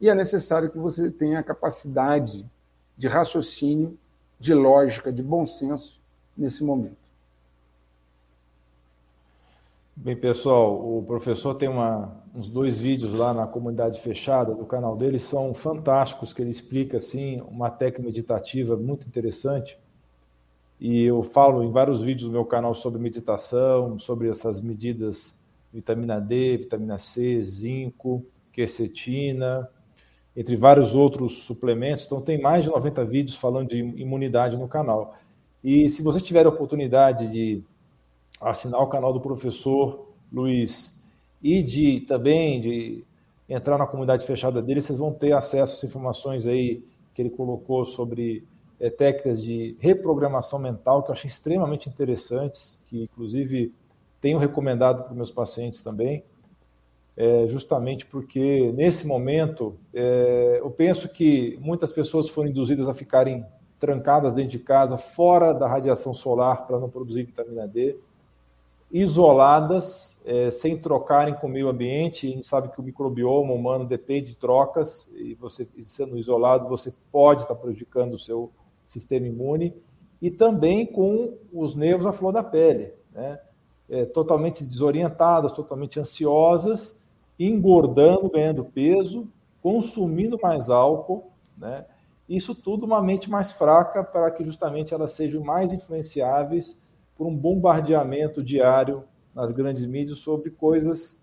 [0.00, 2.44] e é necessário que você tenha a capacidade
[2.96, 3.96] de raciocínio,
[4.38, 6.00] de lógica, de bom senso
[6.36, 6.96] nesse momento.
[9.94, 14.96] Bem, pessoal, o professor tem uma, uns dois vídeos lá na comunidade fechada do canal
[14.96, 19.78] dele, são fantásticos, que ele explica assim uma técnica meditativa muito interessante.
[20.84, 25.38] E eu falo em vários vídeos do meu canal sobre meditação, sobre essas medidas
[25.72, 29.70] vitamina D, vitamina C, zinco, quercetina,
[30.36, 32.04] entre vários outros suplementos.
[32.04, 35.16] Então, tem mais de 90 vídeos falando de imunidade no canal.
[35.62, 37.62] E se você tiver a oportunidade de
[38.40, 41.00] assinar o canal do professor Luiz
[41.40, 43.04] e de também de
[43.48, 46.82] entrar na comunidade fechada dele, vocês vão ter acesso às informações aí
[47.14, 48.44] que ele colocou sobre
[48.82, 53.74] é, técnicas de reprogramação mental, que eu achei extremamente interessantes, que inclusive
[54.20, 56.22] tenho recomendado para meus pacientes também
[57.16, 63.44] é, justamente porque nesse momento é, eu penso que muitas pessoas foram induzidas a ficarem
[63.78, 67.96] trancadas dentro de casa, fora da radiação solar para não produzir vitamina D,
[68.90, 72.26] isoladas, é, sem trocarem com o meio ambiente.
[72.26, 76.94] A gente sabe que o microbioma humano depende de trocas e você sendo isolado você
[77.10, 78.50] pode estar prejudicando o seu
[78.92, 79.74] sistema imune
[80.20, 83.40] e também com os nervos à flor da pele, né?
[83.88, 87.02] É, totalmente desorientadas, totalmente ansiosas
[87.38, 89.28] engordando, ganhando peso,
[89.60, 91.84] consumindo mais álcool, né?
[92.28, 96.80] Isso tudo uma mente mais fraca para que justamente elas sejam mais influenciáveis
[97.16, 101.20] por um bombardeamento diário nas grandes mídias sobre coisas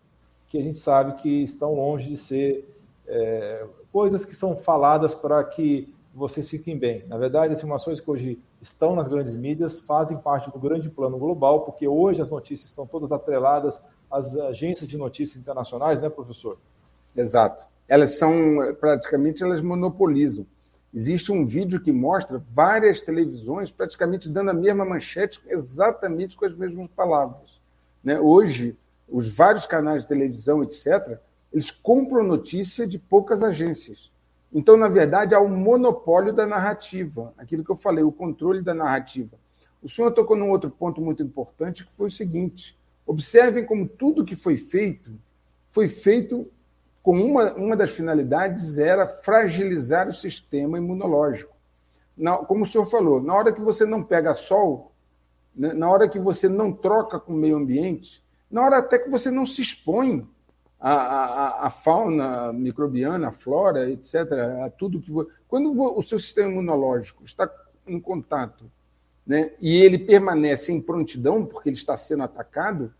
[0.48, 2.68] que a gente sabe que estão longe de ser
[3.08, 7.06] é, coisas que são faladas para que vocês fiquem bem.
[7.08, 11.18] Na verdade, as informações que hoje estão nas grandes mídias fazem parte do grande plano
[11.18, 16.58] global, porque hoje as notícias estão todas atreladas às agências de notícias internacionais, né, professor?
[17.16, 17.66] Exato.
[17.88, 18.34] Elas são,
[18.80, 20.46] praticamente, elas monopolizam.
[20.94, 26.56] Existe um vídeo que mostra várias televisões praticamente dando a mesma manchete, exatamente com as
[26.56, 27.62] mesmas palavras.
[28.04, 28.20] Né?
[28.20, 28.76] Hoje,
[29.08, 31.20] os vários canais de televisão, etc.,
[31.52, 34.12] eles compram notícia de poucas agências.
[34.54, 38.74] Então, na verdade, há um monopólio da narrativa, aquilo que eu falei, o controle da
[38.74, 39.38] narrativa.
[39.82, 44.26] O senhor tocou num outro ponto muito importante, que foi o seguinte: observem como tudo
[44.26, 45.12] que foi feito
[45.70, 46.52] foi feito
[47.02, 51.56] com uma, uma das finalidades era fragilizar o sistema imunológico.
[52.18, 54.92] Na, como o senhor falou, na hora que você não pega sol,
[55.56, 58.22] né, na hora que você não troca com o meio ambiente,
[58.52, 60.28] na hora até que você não se expõe
[60.80, 64.16] à, à, à fauna microbiana, à flora, etc.,
[64.66, 65.12] a tudo que.
[65.48, 67.50] Quando o seu sistema imunológico está
[67.88, 68.70] em contato
[69.26, 72.94] né, e ele permanece em prontidão, porque ele está sendo atacado,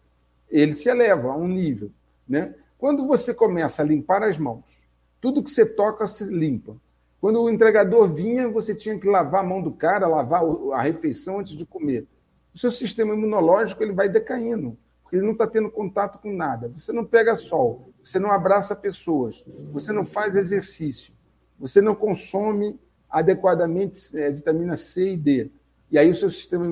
[0.50, 1.92] ele se eleva a um nível.
[2.28, 2.54] Né?
[2.78, 4.88] Quando você começa a limpar as mãos,
[5.22, 6.76] tudo que você toca se limpa.
[7.20, 10.42] Quando o entregador vinha, você tinha que lavar a mão do cara, lavar
[10.74, 12.08] a refeição antes de comer.
[12.54, 14.78] O seu sistema imunológico ele vai decaindo,
[15.12, 16.70] ele não está tendo contato com nada.
[16.70, 21.14] Você não pega sol, você não abraça pessoas, você não faz exercício,
[21.60, 22.80] você não consome
[23.10, 25.52] adequadamente é, vitamina C e D.
[25.92, 26.66] E aí o seu sistema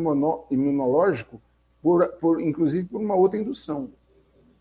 [0.52, 1.42] imunológico,
[1.82, 3.92] por, por, inclusive por uma outra indução,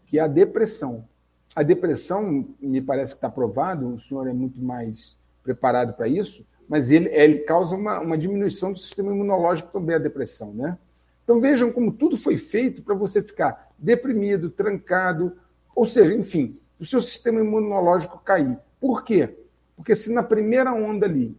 [0.07, 1.07] que é a depressão.
[1.55, 6.47] A depressão, me parece que está provado, o senhor é muito mais preparado para isso,
[6.69, 10.79] mas ele, ele causa uma, uma diminuição do sistema imunológico também, a depressão, né?
[11.23, 15.37] Então vejam como tudo foi feito para você ficar deprimido, trancado,
[15.75, 18.59] ou seja, enfim, o seu sistema imunológico cair.
[18.81, 19.37] Por quê?
[19.77, 21.37] Porque se na primeira onda ali,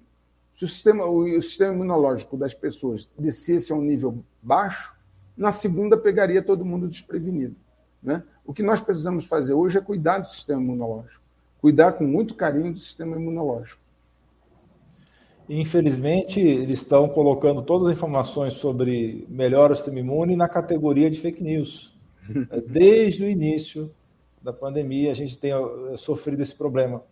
[0.57, 4.95] se o sistema, o, sistema imunológico das pessoas descesse a um nível baixo,
[5.35, 7.55] na segunda pegaria todo mundo desprevenido.
[8.01, 8.23] Né?
[8.45, 11.23] O que nós precisamos fazer hoje é cuidar do sistema imunológico,
[11.59, 13.81] cuidar com muito carinho do sistema imunológico.
[15.49, 21.19] Infelizmente, eles estão colocando todas as informações sobre melhora o sistema imune na categoria de
[21.19, 21.96] fake news.
[22.67, 23.91] Desde o início
[24.41, 27.03] da pandemia, a gente tem eh, sofrido esse problema.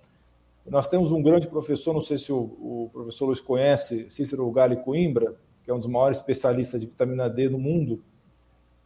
[0.66, 4.78] Nós temos um grande professor, não sei se o, o professor Luiz conhece, Cícero Gali
[4.78, 8.02] Coimbra, que é um dos maiores especialistas de vitamina D no mundo.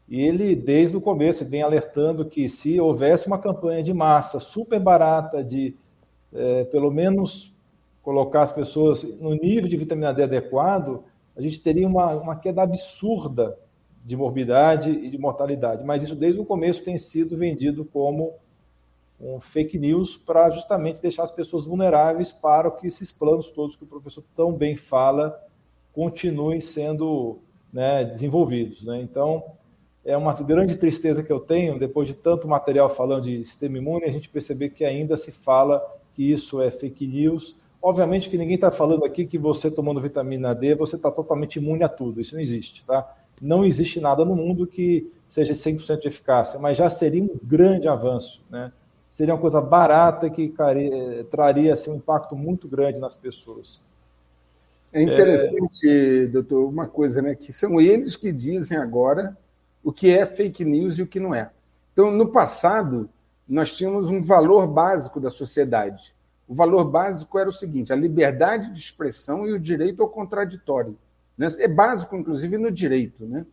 [0.08, 4.80] E ele, desde o começo, vem alertando que se houvesse uma campanha de massa super
[4.80, 5.76] barata, de
[6.34, 7.54] é, pelo menos
[8.02, 11.04] colocar as pessoas no nível de vitamina D adequado,
[11.36, 13.58] a gente teria uma, uma queda absurda
[14.04, 15.84] de morbidade e de mortalidade.
[15.84, 18.34] Mas isso, desde o começo, tem sido vendido como
[19.20, 23.84] um fake news para justamente deixar as pessoas vulneráveis para que esses planos todos que
[23.84, 25.38] o professor tão bem fala
[25.92, 27.40] continuem sendo
[27.72, 28.86] né, desenvolvidos.
[28.86, 29.02] Né?
[29.02, 29.44] Então,
[30.06, 34.06] é uma grande tristeza que eu tenho, depois de tanto material falando de sistema imune,
[34.06, 37.58] a gente perceber que ainda se fala que isso é fake news.
[37.82, 41.84] Obviamente que ninguém está falando aqui que você tomando vitamina D, você está totalmente imune
[41.84, 42.22] a tudo.
[42.22, 43.16] Isso não existe, tá?
[43.42, 47.88] Não existe nada no mundo que seja 100% de eficácia, mas já seria um grande
[47.88, 48.72] avanço, né?
[49.10, 53.82] Seria uma coisa barata que caria, traria assim, um impacto muito grande nas pessoas.
[54.92, 56.26] É interessante, é...
[56.28, 57.36] doutor, uma coisa, né?
[57.36, 59.38] Que são eles que dizem agora
[59.84, 61.50] o que é fake news e o que não é.
[61.94, 63.10] Então, no passado,
[63.48, 66.14] nós tínhamos um valor básico da sociedade.
[66.48, 70.98] O valor básico era o seguinte: a liberdade de expressão e o direito ao contraditório.
[71.40, 71.48] Né?
[71.60, 73.26] É básico, inclusive, no direito.
[73.26, 73.46] Né?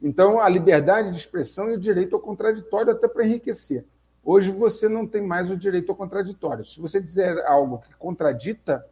[0.00, 3.84] Então, a liberdade de expressão e o direito ao contraditório, até para enriquecer.
[4.24, 6.64] Hoje você não tem mais o direito ao contraditório.
[6.64, 8.86] Se você dizer algo que contradita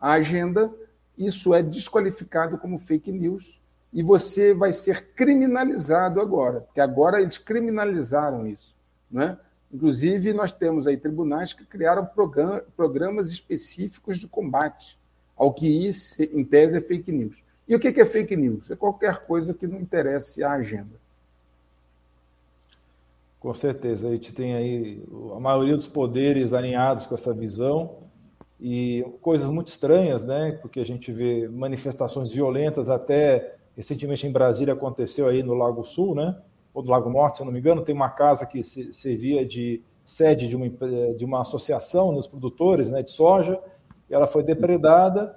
[0.00, 0.72] a agenda,
[1.16, 3.60] isso é desqualificado como fake news
[3.92, 8.76] e você vai ser criminalizado agora, porque agora eles criminalizaram isso.
[9.10, 9.38] Né?
[9.72, 12.08] Inclusive, nós temos aí tribunais que criaram
[12.76, 14.98] programas específicos de combate
[15.36, 15.90] ao que,
[16.32, 17.45] em tese, é fake news.
[17.68, 18.70] E o que é fake news?
[18.70, 21.00] É qualquer coisa que não interesse à agenda.
[23.40, 25.02] Com certeza, a gente tem aí
[25.34, 27.98] a maioria dos poderes alinhados com essa visão
[28.60, 30.58] e coisas muito estranhas, né?
[30.62, 36.14] Porque a gente vê manifestações violentas até recentemente em Brasília aconteceu aí no Lago Sul,
[36.14, 36.36] né?
[36.72, 40.48] Ou no Lago Norte, se não me engano, tem uma casa que servia de sede
[40.48, 40.68] de uma,
[41.16, 43.60] de uma associação nos produtores né, de soja,
[44.08, 45.36] e ela foi depredada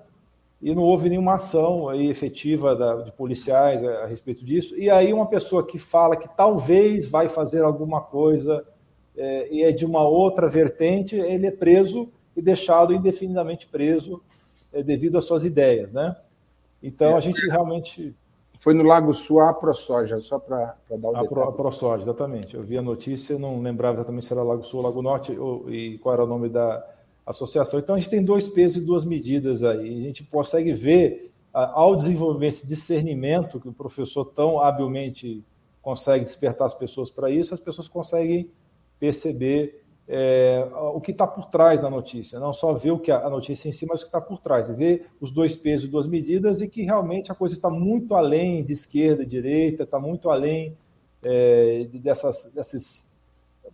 [0.62, 4.78] e não houve nenhuma ação aí efetiva da, de policiais a, a, respeito disso.
[4.78, 8.66] E aí uma pessoa que fala que talvez vai fazer alguma coisa
[9.16, 14.22] é, e é de uma outra vertente, ele é preso e deixado indefinidamente preso
[14.74, 16.16] é, devido às suas ideias, né?
[16.82, 18.16] Então a gente realmente
[18.60, 22.55] foi no Lago Sul a ProSoja, só para dar o a, Pro, a ProSoja, exatamente.
[22.55, 25.70] Eu vi a notícia, não lembrava exatamente se era Lago Sul ou Lago Norte ou,
[25.70, 26.86] e qual era o nome da
[27.30, 27.80] associação.
[27.80, 29.99] Então, a gente tem dois pesos e duas medidas aí.
[29.99, 35.43] A gente consegue ver, ao desenvolver esse discernimento que o professor tão habilmente
[35.82, 38.49] consegue despertar as pessoas para isso, as pessoas conseguem
[38.99, 43.30] perceber é, o que está por trás da notícia, não só ver o que a
[43.30, 46.07] notícia em si, mas o que está por trás, ver os dois pesos e duas
[46.07, 50.32] medidas e que realmente a coisa está muito além de esquerda e direita, está muito
[50.32, 50.75] além
[51.21, 53.07] é, dessas, dessas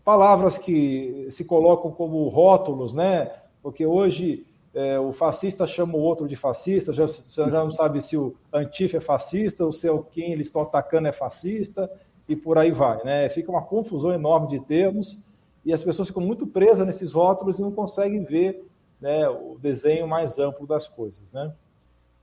[0.04, 3.32] palavras que se colocam como rótulos, né?
[3.66, 4.46] Porque hoje
[4.76, 8.98] é, o fascista chama o outro de fascista, já, já não sabe se o antifa
[8.98, 11.90] é fascista ou se é o quem eles estão atacando é fascista
[12.30, 13.28] e por aí vai, né?
[13.28, 15.20] Fica uma confusão enorme de termos
[15.66, 18.64] e as pessoas ficam muito presas nesses rótulos e não conseguem ver
[19.02, 21.52] né, o desenho mais amplo das coisas, né?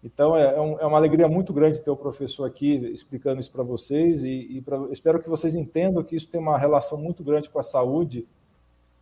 [0.04, 3.64] Então é, é, é, uma alegria muito grande ter o professor aqui explicando isso para
[3.64, 7.50] vocês e, e pra, espero que vocês entendam que isso tem uma relação muito grande
[7.50, 8.28] com a saúde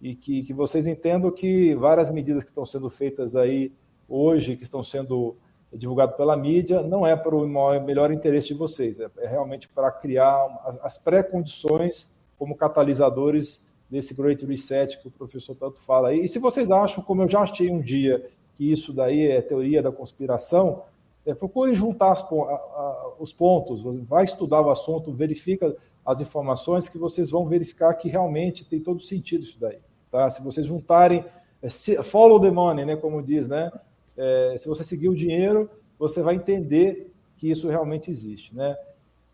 [0.00, 3.72] e que, que vocês entendam que várias medidas que estão sendo feitas aí
[4.08, 5.36] hoje, que estão sendo
[5.72, 7.46] divulgadas pela mídia, não é para o
[7.80, 14.14] melhor interesse de vocês, é, é realmente para criar as, as pré-condições como catalisadores desse
[14.14, 16.14] Great Reset que o professor tanto fala.
[16.14, 18.24] E se vocês acham, como eu já achei um dia,
[18.54, 20.82] que isso daí é teoria da conspiração,
[21.26, 26.88] é, procure juntar as, a, a, os pontos, vai estudar o assunto, verifica as informações
[26.88, 29.78] que vocês vão verificar que realmente tem todo sentido isso daí.
[30.10, 30.28] Tá?
[30.28, 31.24] Se vocês juntarem,
[31.62, 31.68] é,
[32.02, 33.70] follow the money, né, como diz, né?
[34.16, 38.76] É, se você seguir o dinheiro, você vai entender que isso realmente existe, né?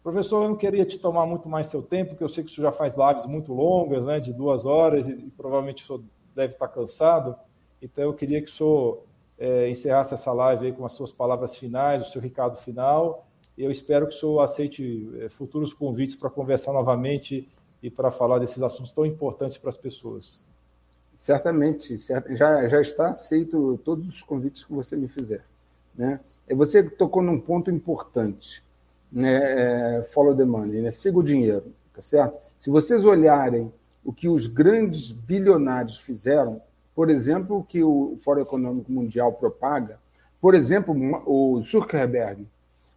[0.02, 2.70] Professor, eu não queria te tomar muito mais seu tempo, porque eu sei que senhor
[2.70, 6.02] já faz lives muito longas, né, de duas horas, e, e provavelmente o senhor
[6.34, 7.34] deve estar cansado.
[7.82, 9.02] Então, eu queria que o senhor
[9.38, 13.26] é, encerrasse essa live com as suas palavras finais, o seu recado final.
[13.56, 17.48] Eu espero que o senhor aceite é, futuros convites para conversar novamente
[17.82, 20.40] e para falar desses assuntos tão importantes para as pessoas.
[21.16, 25.44] Certamente, já, já está aceito todos os convites que você me fizer.
[25.94, 26.20] Né?
[26.50, 28.62] Você tocou num ponto importante
[29.10, 32.38] né, é, follow the money, né, siga o dinheiro, tá certo?
[32.58, 33.72] Se vocês olharem
[34.04, 36.60] o que os grandes bilionários fizeram,
[36.94, 39.98] por exemplo, o que o Fórum Econômico Mundial propaga,
[40.40, 40.94] por exemplo,
[41.26, 42.46] o Zuckerberg,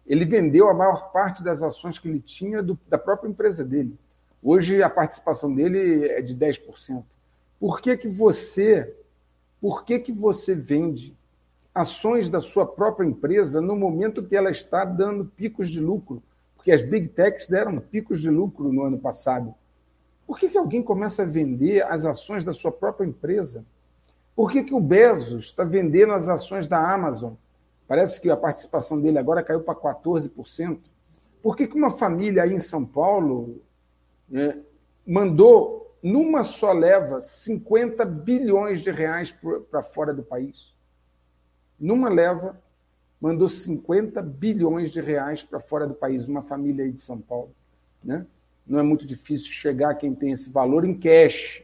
[0.06, 3.98] ele vendeu a maior parte das ações que ele tinha do, da própria empresa dele.
[4.42, 7.02] Hoje a participação dele é de 10%.
[7.60, 8.96] Por que que você,
[9.60, 11.14] por que que você vende
[11.74, 16.22] ações da sua própria empresa no momento que ela está dando picos de lucro,
[16.56, 19.54] porque as big techs deram picos de lucro no ano passado.
[20.26, 23.64] Por que, que alguém começa a vender as ações da sua própria empresa?
[24.34, 27.34] Por que, que o Bezos está vendendo as ações da Amazon?
[27.86, 30.78] Parece que a participação dele agora caiu para 14%.
[31.42, 33.60] Por que, que uma família aí em São Paulo
[34.28, 34.56] né,
[35.06, 39.32] mandou, numa só leva, 50 bilhões de reais
[39.70, 40.74] para fora do país?
[41.80, 42.60] numa leva,
[43.20, 47.50] mandou 50 bilhões de reais para fora do país, uma família aí de São Paulo.
[48.04, 48.26] Né?
[48.66, 51.62] Não é muito difícil chegar quem tem esse valor em cash.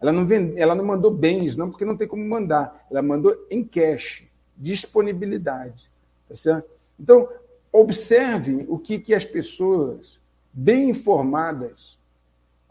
[0.00, 2.86] Ela não, vende, ela não mandou bens, não, porque não tem como mandar.
[2.90, 4.24] Ela mandou em cash,
[4.56, 5.90] disponibilidade.
[6.28, 6.68] Tá certo?
[7.00, 7.28] Então,
[7.72, 10.20] observe o que, que as pessoas
[10.52, 11.98] bem informadas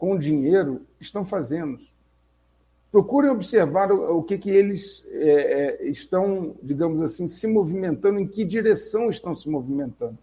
[0.04, 1.80] com dinheiro estão fazendo
[2.94, 8.28] procurem observar o, o que, que eles é, é, estão, digamos assim, se movimentando, em
[8.28, 10.16] que direção estão se movimentando.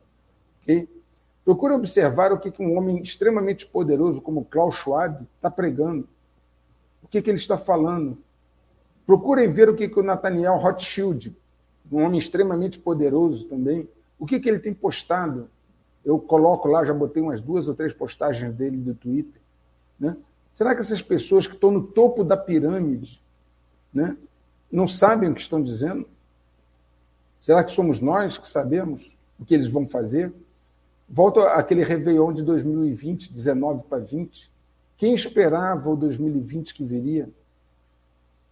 [0.62, 0.88] Okay?
[1.44, 6.08] Procurem observar o que, que um homem extremamente poderoso como Klaus Schwab está pregando,
[7.02, 8.16] o que, que ele está falando.
[9.04, 11.36] Procurem ver o que, que o Nathaniel Rothschild,
[11.90, 15.50] um homem extremamente poderoso também, o que, que ele tem postado.
[16.04, 19.39] Eu coloco lá, já botei umas duas ou três postagens dele do Twitter.
[20.00, 20.16] Né?
[20.52, 23.22] Será que essas pessoas que estão no topo da pirâmide
[23.92, 24.16] né,
[24.72, 26.08] não sabem o que estão dizendo?
[27.42, 30.32] Será que somos nós que sabemos o que eles vão fazer?
[31.08, 34.50] Volto àquele Réveillon de 2020, 19 para 20.
[34.96, 37.28] Quem esperava o 2020 que viria?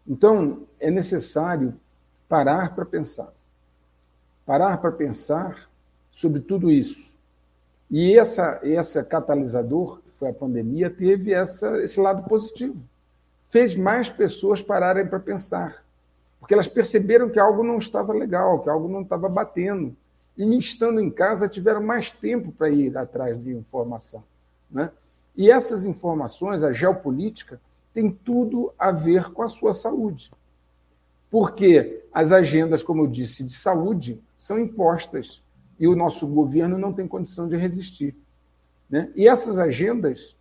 [0.06, 1.74] Então, é necessário
[2.28, 3.32] parar para pensar.
[4.46, 5.68] Parar para pensar
[6.10, 7.14] sobre tudo isso.
[7.90, 12.76] E essa, esse catalisador foi a pandemia, teve essa, esse lado positivo.
[13.50, 15.84] Fez mais pessoas pararem para pensar,
[16.38, 19.96] porque elas perceberam que algo não estava legal, que algo não estava batendo.
[20.36, 24.22] E estando em casa, tiveram mais tempo para ir atrás de informação.
[24.70, 24.90] Né?
[25.36, 27.60] E essas informações, a geopolítica,
[27.94, 30.30] tem tudo a ver com a sua saúde.
[31.30, 35.42] Porque as agendas, como eu disse, de saúde são impostas
[35.78, 38.16] e o nosso governo não tem condição de resistir.
[38.88, 39.10] Né?
[39.14, 40.36] E essas agendas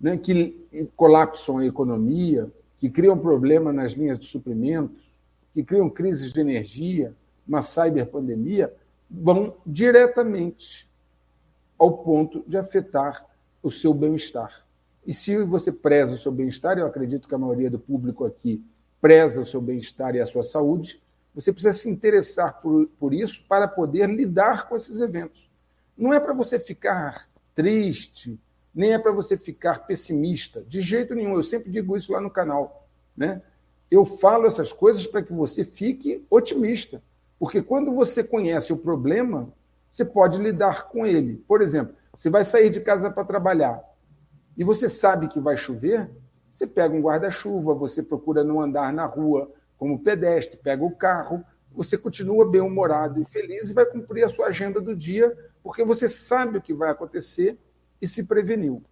[0.00, 0.66] né, que
[0.96, 5.10] colapsam a economia, que criam problema nas linhas de suprimentos,
[5.54, 7.14] que criam crises de energia,
[7.46, 8.72] uma cyberpandemia,
[9.10, 10.88] vão diretamente
[11.78, 13.26] ao ponto de afetar
[13.62, 14.64] o seu bem-estar.
[15.06, 18.64] E se você preza o seu bem-estar, eu acredito que a maioria do público aqui
[19.00, 21.02] preza o seu bem-estar e a sua saúde,
[21.34, 25.50] você precisa se interessar por, por isso para poder lidar com esses eventos.
[25.96, 28.40] Não é para você ficar triste,
[28.74, 31.34] nem é para você ficar pessimista, de jeito nenhum.
[31.34, 32.88] Eu sempre digo isso lá no canal.
[33.16, 33.42] Né?
[33.90, 37.02] Eu falo essas coisas para que você fique otimista,
[37.38, 39.52] porque quando você conhece o problema,
[39.90, 41.36] você pode lidar com ele.
[41.46, 43.82] Por exemplo, você vai sair de casa para trabalhar
[44.56, 46.10] e você sabe que vai chover,
[46.50, 51.44] você pega um guarda-chuva, você procura não andar na rua como pedestre, pega o carro,
[51.74, 56.08] você continua bem-humorado e feliz e vai cumprir a sua agenda do dia, porque você
[56.08, 57.58] sabe o que vai acontecer
[58.00, 58.82] e se preveniu.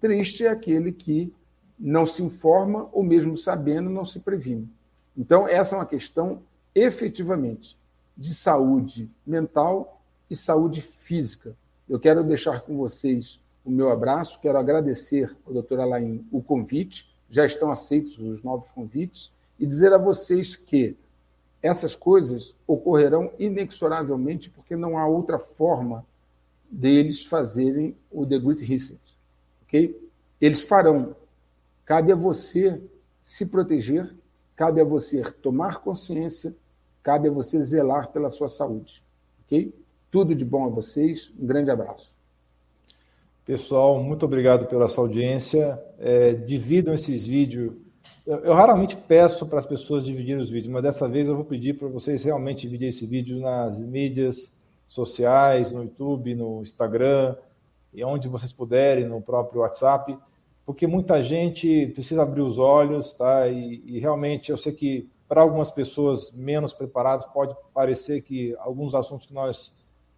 [0.00, 1.32] Triste é aquele que
[1.78, 4.68] não se informa ou mesmo sabendo não se previne.
[5.16, 6.42] Então, essa é uma questão
[6.74, 7.76] efetivamente
[8.16, 11.56] de saúde mental e saúde física.
[11.88, 17.14] Eu quero deixar com vocês o meu abraço, quero agradecer ao doutor Alain o convite,
[17.30, 20.96] já estão aceitos os novos convites, e dizer a vocês que
[21.62, 26.04] essas coisas ocorrerão inexoravelmente, porque não há outra forma
[26.70, 29.00] deles fazerem o The Great Reset.
[29.62, 30.08] Ok?
[30.40, 31.16] Eles farão.
[31.84, 32.80] Cabe a você
[33.22, 34.14] se proteger,
[34.54, 36.54] cabe a você tomar consciência,
[37.02, 39.02] cabe a você zelar pela sua saúde.
[39.44, 39.74] Ok?
[40.10, 41.32] Tudo de bom a vocês.
[41.38, 42.12] Um grande abraço.
[43.44, 45.82] Pessoal, muito obrigado pela sua audiência.
[45.98, 47.72] É, dividam esses vídeos.
[48.26, 51.44] Eu, eu raramente peço para as pessoas dividirem os vídeos, mas dessa vez eu vou
[51.44, 54.56] pedir para vocês realmente dividirem esse vídeo nas mídias
[54.86, 57.36] sociais, no YouTube, no Instagram,
[57.92, 60.16] e onde vocês puderem, no próprio WhatsApp,
[60.64, 63.48] porque muita gente precisa abrir os olhos, tá?
[63.48, 68.94] E, e realmente eu sei que para algumas pessoas menos preparadas pode parecer que alguns
[68.94, 69.74] assuntos que nós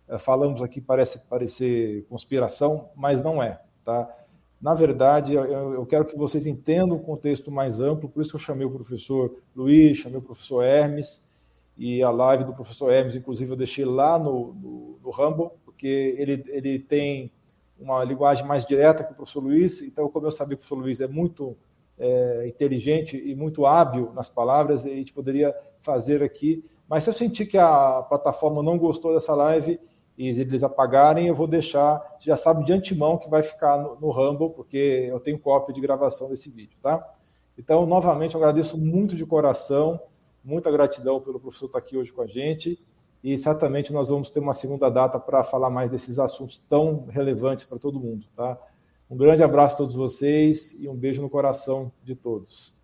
[0.09, 4.09] eh, falamos aqui parece parecer conspiração, mas não é, tá?
[4.61, 8.41] Na verdade, eu, quero que vocês entendam o contexto mais amplo, por isso que eu
[8.41, 11.27] chamei o professor Luiz, chamei o professor Hermes,
[11.79, 16.15] e a live do professor Hermes, inclusive, eu deixei lá no, no, no Rumble, porque
[16.19, 17.33] ele, ele tem
[17.79, 20.79] uma linguagem mais direta que o professor Luiz, então, como eu sabia que o professor
[20.79, 21.57] Luiz é muito
[21.99, 26.63] é, inteligente e muito hábil nas palavras, a gente poderia fazer aqui.
[26.87, 29.81] Mas se eu sentir que a plataforma não gostou dessa live
[30.29, 33.99] e eles apagarem, eu vou deixar, você já sabe de antemão que vai ficar no,
[34.01, 37.03] no Rumble, porque eu tenho cópia de gravação desse vídeo, tá?
[37.59, 40.01] Então, novamente, eu agradeço muito de coração
[40.43, 42.83] Muita gratidão pelo professor estar aqui hoje com a gente
[43.23, 47.67] e certamente nós vamos ter uma segunda data para falar mais desses assuntos tão relevantes
[47.67, 48.59] para todo mundo, tá?
[49.11, 52.75] Um grande abraço a todos vocês e um beijo no coração de todos.